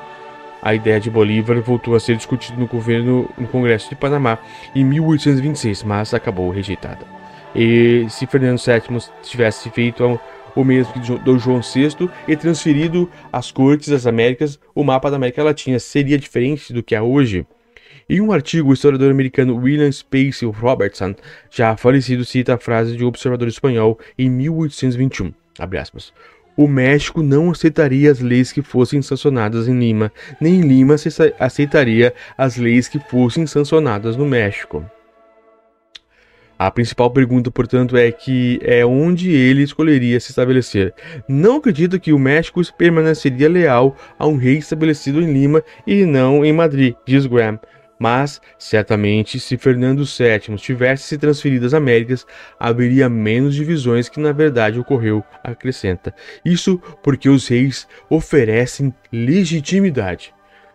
A 0.62 0.74
ideia 0.74 1.00
de 1.00 1.10
Bolívar 1.10 1.60
voltou 1.62 1.93
a 1.93 2.00
ser 2.00 2.15
discutida 2.15 2.58
no 2.58 2.67
governo 2.67 3.30
no 3.38 3.48
Congresso 3.48 3.89
de 3.89 3.96
Panamá 3.96 4.38
em 4.74 4.84
1826, 4.84 5.84
mas 5.84 6.13
acabou 6.13 6.50
rejeitada. 6.50 7.23
E 7.56 8.08
se 8.10 8.26
Fernando 8.26 8.60
VII 8.60 9.00
tivesse 9.22 9.70
feito 9.70 10.20
o 10.56 10.63
mesmo 10.63 10.94
que 10.94 11.00
do 11.20 11.38
João 11.38 11.62
VI 11.62 12.10
e 12.28 12.36
transferido 12.36 13.10
às 13.32 13.52
cortes 13.52 13.89
das 13.89 14.06
Américas 14.06 14.60
o 14.74 14.84
mapa 14.84 15.10
da 15.10 15.18
América 15.18 15.44
Latina, 15.44 15.80
seria 15.80 16.18
diferente 16.18 16.74
do 16.74 16.84
que 16.84 16.96
é 16.96 17.02
hoje? 17.02 17.46
Em 18.10 18.20
um 18.20 18.32
artigo, 18.32 18.70
o 18.70 18.74
historiador 18.74 19.10
americano 19.10 19.56
William 19.56 19.92
Spacey 19.92 20.48
Robertson, 20.50 21.16
já 21.50 21.76
falecido, 21.78 22.26
cita 22.26 22.56
a 22.56 22.58
frase 22.58 22.98
de 22.98 23.04
um 23.04 23.08
observador 23.08 23.48
espanhol 23.48 23.98
em 24.18 24.30
1821, 24.30 25.34
O 26.56 26.68
México 26.68 27.24
não 27.24 27.50
aceitaria 27.50 28.12
as 28.12 28.20
leis 28.20 28.52
que 28.52 28.62
fossem 28.62 29.02
sancionadas 29.02 29.68
em 29.68 29.80
Lima, 29.80 30.12
nem 30.39 30.62
Lima 30.62 30.96
aceitaria 31.39 32.13
as 32.38 32.58
leis 32.58 32.88
que 32.88 33.00
fossem 33.00 33.48
sancionadas 33.48 34.18
no 34.18 34.26
México. 34.26 34.86
A 36.65 36.71
principal 36.71 37.12
pergunta, 37.12 37.52
portanto, 37.52 37.97
é 37.97 38.10
que 38.10 38.58
é 38.63 38.86
onde 38.86 39.30
ele 39.30 39.63
escolheria 39.63 40.17
se 40.17 40.30
estabelecer. 40.30 40.93
Não 41.28 41.58
acredito 41.58 41.99
que 41.99 42.13
o 42.13 42.17
México 42.17 42.62
permaneceria 42.78 43.49
leal 43.49 43.97
a 44.17 44.26
um 44.26 44.38
rei 44.38 44.60
estabelecido 44.60 45.21
em 45.21 45.34
Lima 45.34 45.62
e 45.86 46.06
não 46.06 46.45
em 46.45 46.54
Madrid, 46.54 46.95
diz 47.06 47.26
Graham. 47.26 47.60
Mas, 47.99 48.39
certamente, 48.58 49.41
se 49.41 49.58
Fernando 49.58 50.06
VII 50.06 50.56
tivesse 50.56 51.04
se 51.04 51.17
transferido 51.17 51.65
às 51.65 51.73
Américas, 51.73 52.26
haveria 52.58 53.10
menos 53.10 53.56
divisões 53.56 54.08
que 54.08 54.21
na 54.21 54.32
verdade 54.32 54.80
ocorreu, 54.80 55.21
acrescenta. 55.43 56.15
Isso 56.45 56.82
porque 57.04 57.28
os 57.28 57.45
reis 57.45 57.86
oferecem 58.10 58.93
legitimidade. 59.12 60.34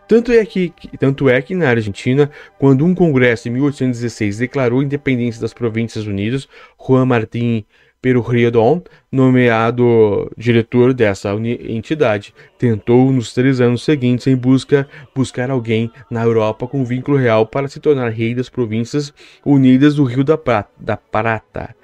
Tanto 0.09 0.31
é, 0.31 0.43
que, 0.43 0.73
tanto 0.99 1.29
é 1.29 1.39
que 1.39 1.53
na 1.53 1.69
Argentina, 1.69 2.31
quando 2.57 2.83
um 2.83 2.95
congresso 2.95 3.47
em 3.47 3.51
1816 3.51 4.39
declarou 4.39 4.79
a 4.79 4.83
independência 4.83 5.39
das 5.39 5.53
Províncias 5.53 6.07
Unidas, 6.07 6.49
Juan 6.83 7.05
Martín 7.05 7.63
Perujedón, 8.01 8.81
nomeado 9.11 10.31
diretor 10.35 10.95
dessa 10.95 11.31
entidade, 11.35 12.33
tentou 12.57 13.11
nos 13.11 13.35
três 13.35 13.61
anos 13.61 13.83
seguintes 13.83 14.25
em 14.25 14.35
busca 14.35 14.89
buscar 15.13 15.51
alguém 15.51 15.91
na 16.09 16.23
Europa 16.23 16.65
com 16.65 16.83
vínculo 16.83 17.15
real 17.15 17.45
para 17.45 17.67
se 17.67 17.79
tornar 17.79 18.09
rei 18.09 18.33
das 18.33 18.49
Províncias 18.49 19.13
Unidas 19.45 19.93
do 19.93 20.05
Rio 20.05 20.23
da 20.23 20.39
Prata. 20.39 20.71
Da 20.79 20.97
Prata 20.97 21.75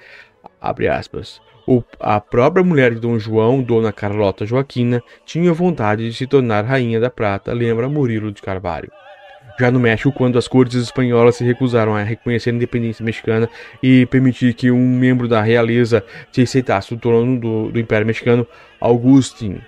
abre 0.59 0.87
aspas. 0.87 1.39
O, 1.67 1.83
a 1.99 2.19
própria 2.19 2.63
mulher 2.63 2.93
de 2.93 2.99
Dom 2.99 3.17
João, 3.17 3.61
Dona 3.61 3.91
Carlota 3.91 4.45
Joaquina, 4.45 5.01
tinha 5.25 5.51
vontade 5.51 6.07
de 6.07 6.15
se 6.15 6.27
tornar 6.27 6.63
rainha 6.63 6.99
da 6.99 7.09
prata, 7.09 7.53
lembra 7.53 7.89
Murilo 7.89 8.31
de 8.31 8.41
Carvalho. 8.41 8.91
Já 9.59 9.71
no 9.71 9.79
México, 9.79 10.11
quando 10.11 10.37
as 10.37 10.47
cortes 10.47 10.75
espanholas 10.75 11.37
se 11.37 11.43
recusaram 11.43 11.95
a 11.95 12.03
reconhecer 12.03 12.49
a 12.49 12.53
independência 12.53 13.03
mexicana 13.03 13.49
e 13.81 14.05
permitir 14.05 14.53
que 14.53 14.69
um 14.69 14.97
membro 14.97 15.27
da 15.27 15.41
realeza 15.41 16.03
se 16.31 16.41
aceitasse 16.41 16.93
o 16.93 16.97
trono 16.97 17.39
do, 17.39 17.71
do 17.71 17.79
Império 17.79 18.05
Mexicano, 18.05 18.45
Augustin 18.79 19.59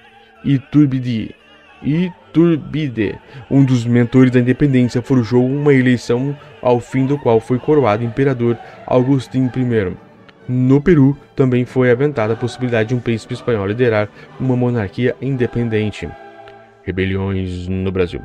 Iturbide, 0.43 1.33
Iturbide, 1.81 3.17
um 3.49 3.63
dos 3.63 3.85
mentores 3.85 4.31
da 4.31 4.39
independência, 4.39 5.01
forjou 5.01 5.45
uma 5.45 5.73
eleição 5.73 6.37
ao 6.61 6.79
fim 6.79 7.05
do 7.05 7.17
qual 7.17 7.39
foi 7.39 7.57
coroado 7.57 8.03
imperador 8.03 8.57
Agustín 8.85 9.45
I. 9.45 10.06
No 10.47 10.81
Peru, 10.81 11.17
também 11.35 11.65
foi 11.65 11.91
aventada 11.91 12.33
a 12.33 12.37
possibilidade 12.37 12.89
de 12.89 12.95
um 12.95 12.99
príncipe 12.99 13.33
espanhol 13.33 13.67
liderar 13.67 14.07
uma 14.39 14.55
monarquia 14.55 15.15
independente. 15.21 16.09
Rebeliões 16.83 17.67
no 17.67 17.91
Brasil. 17.91 18.21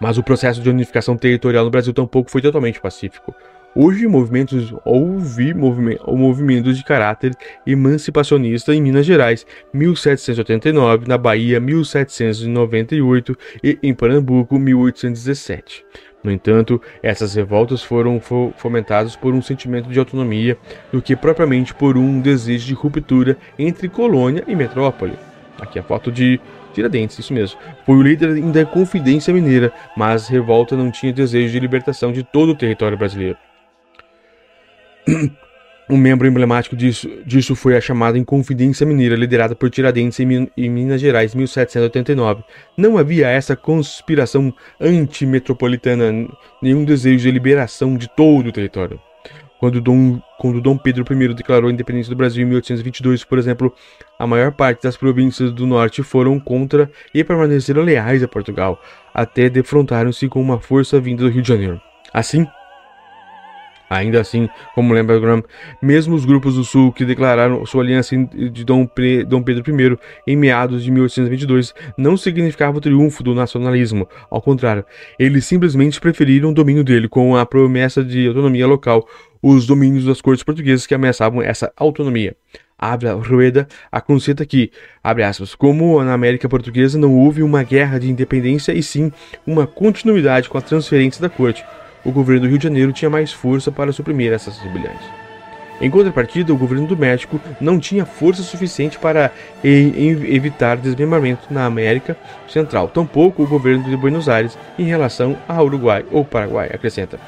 Mas 0.00 0.18
o 0.18 0.22
processo 0.22 0.60
de 0.60 0.68
unificação 0.68 1.16
territorial 1.16 1.64
no 1.64 1.70
Brasil 1.70 1.92
tampouco 1.92 2.30
foi 2.30 2.42
totalmente 2.42 2.80
pacífico. 2.80 3.32
Hoje, 3.74 4.06
movimentos, 4.06 4.74
houve 4.84 5.54
movimentos 5.54 6.76
de 6.76 6.84
caráter 6.84 7.32
emancipacionista 7.66 8.74
em 8.74 8.82
Minas 8.82 9.06
Gerais, 9.06 9.46
1789, 9.72 11.08
na 11.08 11.16
Bahia, 11.16 11.58
1798 11.58 13.38
e 13.64 13.78
em 13.82 13.94
Pernambuco, 13.94 14.58
1817. 14.58 15.86
No 16.22 16.30
entanto, 16.30 16.80
essas 17.02 17.34
revoltas 17.34 17.82
foram 17.82 18.20
fomentadas 18.56 19.16
por 19.16 19.34
um 19.34 19.42
sentimento 19.42 19.88
de 19.88 19.98
autonomia 19.98 20.56
do 20.92 21.02
que 21.02 21.16
propriamente 21.16 21.74
por 21.74 21.96
um 21.96 22.20
desejo 22.20 22.66
de 22.66 22.74
ruptura 22.74 23.36
entre 23.58 23.88
colônia 23.88 24.44
e 24.46 24.54
metrópole. 24.54 25.14
Aqui 25.60 25.78
a 25.78 25.82
foto 25.82 26.12
de 26.12 26.40
Tiradentes, 26.72 27.18
isso 27.18 27.34
mesmo. 27.34 27.58
Foi 27.84 27.96
o 27.96 28.02
líder 28.02 28.40
da 28.52 28.64
Confidência 28.64 29.34
Mineira, 29.34 29.72
mas 29.96 30.28
revolta 30.28 30.76
não 30.76 30.90
tinha 30.90 31.12
desejo 31.12 31.52
de 31.52 31.60
libertação 31.60 32.12
de 32.12 32.22
todo 32.22 32.52
o 32.52 32.56
território 32.56 32.96
brasileiro. 32.96 33.36
Um 35.92 35.98
membro 35.98 36.26
emblemático 36.26 36.74
disso, 36.74 37.06
disso 37.26 37.54
foi 37.54 37.76
a 37.76 37.80
chamada 37.80 38.16
Inconfidência 38.16 38.86
Mineira, 38.86 39.14
liderada 39.14 39.54
por 39.54 39.68
Tiradentes 39.68 40.18
em, 40.20 40.50
em 40.56 40.70
Minas 40.70 41.02
Gerais, 41.02 41.34
1789. 41.34 42.42
Não 42.78 42.96
havia 42.96 43.28
essa 43.28 43.54
conspiração 43.54 44.54
antimetropolitana, 44.80 46.26
nenhum 46.62 46.82
desejo 46.82 47.24
de 47.24 47.30
liberação 47.30 47.94
de 47.98 48.08
todo 48.16 48.46
o 48.46 48.52
território. 48.52 48.98
Quando 49.60 49.82
Dom, 49.82 50.18
quando 50.38 50.62
Dom 50.62 50.78
Pedro 50.78 51.04
I 51.12 51.34
declarou 51.34 51.68
a 51.68 51.72
independência 51.72 52.08
do 52.08 52.16
Brasil 52.16 52.42
em 52.42 52.46
1822, 52.46 53.24
por 53.24 53.38
exemplo, 53.38 53.70
a 54.18 54.26
maior 54.26 54.50
parte 54.50 54.84
das 54.84 54.96
províncias 54.96 55.52
do 55.52 55.66
norte 55.66 56.02
foram 56.02 56.40
contra 56.40 56.90
e 57.12 57.22
permaneceram 57.22 57.82
leais 57.82 58.22
a 58.22 58.28
Portugal, 58.28 58.80
até 59.12 59.50
defrontaram-se 59.50 60.26
com 60.26 60.40
uma 60.40 60.58
força 60.58 60.98
vinda 60.98 61.24
do 61.24 61.28
Rio 61.28 61.42
de 61.42 61.48
Janeiro. 61.48 61.78
Assim, 62.14 62.46
Ainda 63.92 64.22
assim, 64.22 64.48
como 64.74 64.94
lembra 64.94 65.20
Graham, 65.20 65.44
mesmo 65.82 66.14
os 66.14 66.24
grupos 66.24 66.54
do 66.54 66.64
Sul 66.64 66.90
que 66.92 67.04
declararam 67.04 67.66
sua 67.66 67.82
aliança 67.82 68.16
de 68.16 68.64
Dom, 68.64 68.86
Pedro 68.86 69.62
I 69.68 69.98
em 70.26 70.34
meados 70.34 70.82
de 70.82 70.90
1822 70.90 71.74
não 71.98 72.16
significava 72.16 72.78
o 72.78 72.80
triunfo 72.80 73.22
do 73.22 73.34
nacionalismo. 73.34 74.08
Ao 74.30 74.40
contrário, 74.40 74.82
eles 75.18 75.44
simplesmente 75.44 76.00
preferiram 76.00 76.52
o 76.52 76.54
domínio 76.54 76.82
dele 76.82 77.06
com 77.06 77.36
a 77.36 77.44
promessa 77.44 78.02
de 78.02 78.26
autonomia 78.26 78.66
local, 78.66 79.06
os 79.42 79.66
domínios 79.66 80.06
das 80.06 80.22
cortes 80.22 80.42
portuguesas 80.42 80.86
que 80.86 80.94
ameaçavam 80.94 81.42
essa 81.42 81.70
autonomia. 81.76 82.34
Abra 82.78 83.12
Rueda 83.12 83.68
acrescenta 83.92 84.46
que, 84.46 84.70
abre 85.04 85.22
aspas, 85.22 85.54
como 85.54 86.02
na 86.02 86.14
América 86.14 86.48
Portuguesa 86.48 86.98
não 86.98 87.14
houve 87.14 87.42
uma 87.42 87.62
guerra 87.62 87.98
de 87.98 88.10
independência 88.10 88.72
e 88.72 88.82
sim 88.82 89.12
uma 89.46 89.66
continuidade 89.66 90.48
com 90.48 90.56
a 90.56 90.62
transferência 90.62 91.20
da 91.20 91.28
corte 91.28 91.62
o 92.04 92.10
governo 92.10 92.42
do 92.42 92.48
Rio 92.48 92.58
de 92.58 92.64
Janeiro 92.64 92.92
tinha 92.92 93.10
mais 93.10 93.32
força 93.32 93.70
para 93.70 93.92
suprimir 93.92 94.32
essas 94.32 94.58
rebeliões. 94.58 95.00
Em 95.80 95.90
contrapartida, 95.90 96.52
o 96.52 96.56
governo 96.56 96.86
do 96.86 96.96
México 96.96 97.40
não 97.60 97.78
tinha 97.78 98.06
força 98.06 98.42
suficiente 98.42 98.98
para 98.98 99.32
evitar 99.64 100.76
desmembramento 100.76 101.52
na 101.52 101.64
América 101.64 102.16
Central, 102.48 102.88
tampouco 102.88 103.42
o 103.42 103.46
governo 103.48 103.82
de 103.84 103.96
Buenos 103.96 104.28
Aires 104.28 104.56
em 104.78 104.84
relação 104.84 105.36
ao 105.48 105.64
Uruguai 105.64 106.04
ou 106.12 106.24
Paraguai, 106.24 106.70
acrescenta. 106.72 107.18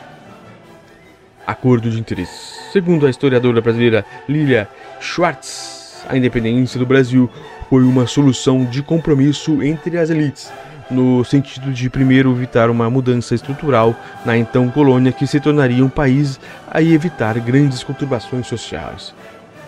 Acordo 1.45 1.91
de 1.91 1.99
interesse. 1.99 2.71
Segundo 2.73 3.07
a 3.07 3.11
historiadora 3.11 3.61
brasileira 3.61 4.05
Lilia 4.29 4.69
Schwartz, 5.01 6.05
a 6.09 6.17
independência 6.17 6.79
do 6.79 6.87
Brasil 6.87 7.29
foi 7.69 7.83
uma 7.83 8.07
solução 8.07 8.65
de 8.65 8.83
compromisso 8.83 9.63
entre 9.63 9.99
as 9.99 10.11
elites 10.11 10.53
no 10.91 11.25
sentido 11.25 11.73
de 11.73 11.89
primeiro 11.89 12.31
evitar 12.33 12.71
uma 12.71 12.89
mudança 12.91 13.35
estrutural 13.35 13.95
na 14.25 14.37
então 14.37 14.71
colônia 14.71 15.13
que 15.13 15.27
se 15.27 15.41
tornaria 15.41 15.85
um 15.85 15.89
país 15.89 16.39
a 16.71 16.83
evitar 16.83 17.39
grandes 17.41 17.83
conturbações 17.83 18.47
sociais. 18.47 19.15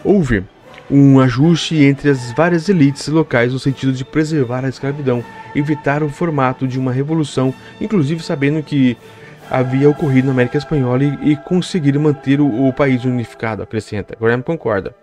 Houve 0.04 0.44
um 0.90 1.18
ajuste 1.18 1.82
entre 1.82 2.10
as 2.10 2.32
várias 2.32 2.68
elites 2.68 3.08
locais 3.08 3.52
no 3.52 3.58
sentido 3.58 3.92
de 3.92 4.04
preservar 4.04 4.64
a 4.64 4.68
escravidão, 4.68 5.24
evitar 5.54 6.02
o 6.02 6.08
formato 6.08 6.66
de 6.66 6.78
uma 6.78 6.92
revolução, 6.92 7.52
inclusive 7.80 8.22
sabendo 8.22 8.62
que 8.62 8.96
havia 9.50 9.88
ocorrido 9.88 10.26
na 10.26 10.32
América 10.32 10.58
Espanhola 10.58 11.04
e, 11.04 11.32
e 11.32 11.36
conseguir 11.36 11.98
manter 11.98 12.40
o, 12.40 12.68
o 12.68 12.72
país 12.72 13.04
unificado, 13.04 13.62
acrescenta. 13.62 14.16
Graham 14.20 14.42
concorda. 14.42 14.94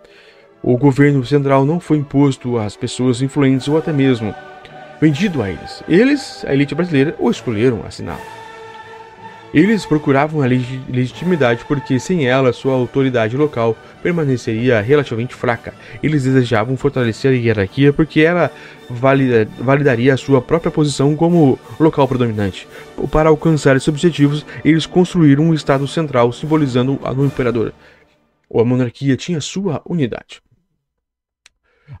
O 0.62 0.78
governo 0.78 1.24
central 1.24 1.66
não 1.66 1.78
foi 1.78 1.98
imposto 1.98 2.58
às 2.58 2.74
pessoas 2.74 3.20
influentes 3.20 3.68
ou 3.68 3.76
até 3.76 3.92
mesmo 3.92 4.34
vendido 5.04 5.42
a 5.42 5.50
eles. 5.50 5.84
Eles, 5.86 6.42
a 6.46 6.54
elite 6.54 6.74
brasileira, 6.74 7.14
o 7.18 7.30
escolheram 7.30 7.84
assinar. 7.86 8.18
Eles 9.52 9.84
procuravam 9.84 10.40
a 10.40 10.46
legitimidade 10.46 11.62
porque 11.66 12.00
sem 12.00 12.26
ela 12.26 12.54
sua 12.54 12.72
autoridade 12.72 13.36
local 13.36 13.76
permaneceria 14.02 14.80
relativamente 14.80 15.34
fraca. 15.34 15.74
Eles 16.02 16.24
desejavam 16.24 16.74
fortalecer 16.74 17.32
a 17.32 17.36
hierarquia 17.36 17.92
porque 17.92 18.22
ela 18.22 18.50
valida, 18.88 19.46
validaria 19.58 20.14
a 20.14 20.16
sua 20.16 20.40
própria 20.40 20.72
posição 20.72 21.14
como 21.14 21.58
local 21.78 22.08
predominante. 22.08 22.66
Para 23.12 23.28
alcançar 23.28 23.76
esses 23.76 23.88
objetivos, 23.88 24.44
eles 24.64 24.86
construíram 24.86 25.44
um 25.44 25.54
estado 25.54 25.86
central 25.86 26.32
simbolizando 26.32 26.98
o 26.98 27.24
imperador. 27.26 27.74
A 28.52 28.64
monarquia 28.64 29.18
tinha 29.18 29.40
sua 29.40 29.82
unidade. 29.84 30.40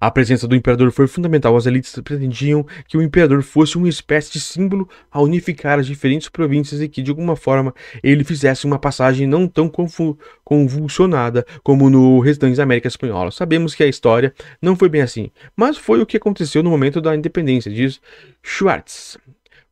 A 0.00 0.10
presença 0.10 0.48
do 0.48 0.56
imperador 0.56 0.90
foi 0.90 1.06
fundamental. 1.06 1.56
As 1.56 1.66
elites 1.66 1.94
pretendiam 2.02 2.66
que 2.88 2.96
o 2.96 3.02
imperador 3.02 3.42
fosse 3.42 3.76
uma 3.76 3.88
espécie 3.88 4.32
de 4.32 4.40
símbolo 4.40 4.88
a 5.10 5.20
unificar 5.20 5.78
as 5.78 5.86
diferentes 5.86 6.28
províncias 6.28 6.80
e 6.80 6.88
que, 6.88 7.02
de 7.02 7.10
alguma 7.10 7.36
forma, 7.36 7.74
ele 8.02 8.24
fizesse 8.24 8.64
uma 8.64 8.78
passagem 8.78 9.26
não 9.26 9.46
tão 9.46 9.70
convulsionada 10.42 11.46
como 11.62 11.90
no 11.90 12.18
restante 12.20 12.56
da 12.56 12.62
América 12.62 12.88
Espanhola. 12.88 13.30
Sabemos 13.30 13.74
que 13.74 13.82
a 13.82 13.86
história 13.86 14.34
não 14.60 14.74
foi 14.74 14.88
bem 14.88 15.02
assim, 15.02 15.30
mas 15.56 15.76
foi 15.76 16.00
o 16.00 16.06
que 16.06 16.16
aconteceu 16.16 16.62
no 16.62 16.70
momento 16.70 17.00
da 17.00 17.14
independência, 17.14 17.70
diz 17.70 18.00
Schwartz. 18.42 19.18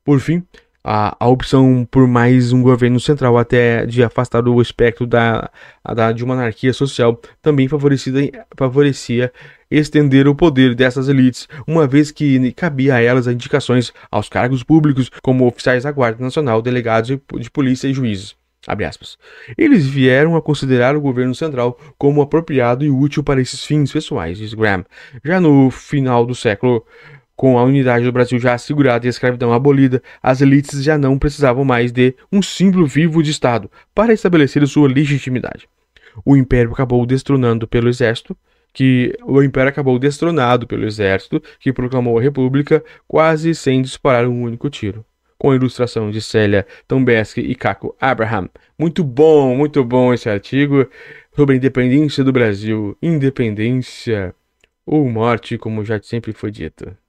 Por 0.04 0.18
fim, 0.18 0.42
a, 0.84 1.16
a 1.18 1.28
opção 1.28 1.86
por 1.90 2.06
mais 2.08 2.52
um 2.52 2.62
governo 2.62 2.98
central, 2.98 3.38
até 3.38 3.86
de 3.86 4.02
afastar 4.02 4.46
o 4.46 4.60
espectro 4.60 5.06
da, 5.06 5.50
da, 5.94 6.12
de 6.12 6.24
uma 6.24 6.34
anarquia 6.34 6.72
social, 6.72 7.20
também 7.40 7.68
favorecia 7.68 9.32
estender 9.70 10.28
o 10.28 10.34
poder 10.34 10.74
dessas 10.74 11.08
elites, 11.08 11.48
uma 11.66 11.86
vez 11.86 12.10
que 12.10 12.52
cabia 12.52 12.96
a 12.96 13.02
elas 13.02 13.26
as 13.26 13.34
indicações 13.34 13.92
aos 14.10 14.28
cargos 14.28 14.62
públicos, 14.62 15.10
como 15.22 15.46
oficiais 15.46 15.84
da 15.84 15.92
Guarda 15.92 16.22
Nacional, 16.22 16.60
delegados 16.60 17.10
de 17.38 17.50
polícia 17.50 17.88
e 17.88 17.94
juízes. 17.94 18.36
Eles 19.58 19.84
vieram 19.84 20.36
a 20.36 20.42
considerar 20.42 20.94
o 20.94 21.00
governo 21.00 21.34
central 21.34 21.76
como 21.98 22.22
apropriado 22.22 22.84
e 22.84 22.90
útil 22.90 23.22
para 23.22 23.40
esses 23.40 23.64
fins 23.64 23.90
pessoais, 23.90 24.38
diz 24.38 24.54
Graham. 24.54 24.84
Já 25.24 25.40
no 25.40 25.68
final 25.70 26.24
do 26.24 26.34
século 26.34 26.86
com 27.42 27.58
a 27.58 27.64
unidade 27.64 28.04
do 28.04 28.12
Brasil 28.12 28.38
já 28.38 28.54
assegurada 28.54 29.04
e 29.04 29.08
a 29.08 29.10
escravidão 29.10 29.52
abolida, 29.52 30.00
as 30.22 30.40
elites 30.40 30.80
já 30.80 30.96
não 30.96 31.18
precisavam 31.18 31.64
mais 31.64 31.90
de 31.90 32.14
um 32.30 32.40
símbolo 32.40 32.86
vivo 32.86 33.20
de 33.20 33.32
Estado 33.32 33.68
para 33.92 34.12
estabelecer 34.12 34.64
sua 34.68 34.86
legitimidade. 34.86 35.68
O 36.24 36.36
império 36.36 36.70
acabou 36.70 37.04
destronando 37.04 37.66
pelo 37.66 37.88
exército, 37.88 38.36
que 38.72 39.12
o 39.24 39.42
império 39.42 39.70
acabou 39.70 39.98
destronado 39.98 40.68
pelo 40.68 40.86
exército, 40.86 41.42
que 41.58 41.72
proclamou 41.72 42.16
a 42.16 42.22
república 42.22 42.80
quase 43.08 43.56
sem 43.56 43.82
disparar 43.82 44.28
um 44.28 44.42
único 44.42 44.70
tiro. 44.70 45.04
Com 45.36 45.50
a 45.50 45.56
ilustração 45.56 46.12
de 46.12 46.20
Célia 46.20 46.64
Tombeski 46.86 47.40
e 47.40 47.56
Caco 47.56 47.96
Abraham. 48.00 48.48
Muito 48.78 49.02
bom, 49.02 49.56
muito 49.56 49.82
bom 49.82 50.14
esse 50.14 50.30
artigo 50.30 50.86
sobre 51.34 51.54
a 51.54 51.58
independência 51.58 52.22
do 52.22 52.30
Brasil. 52.30 52.96
Independência 53.02 54.32
ou 54.86 55.10
morte, 55.10 55.58
como 55.58 55.84
já 55.84 56.00
sempre 56.00 56.32
foi 56.32 56.52
dito. 56.52 57.01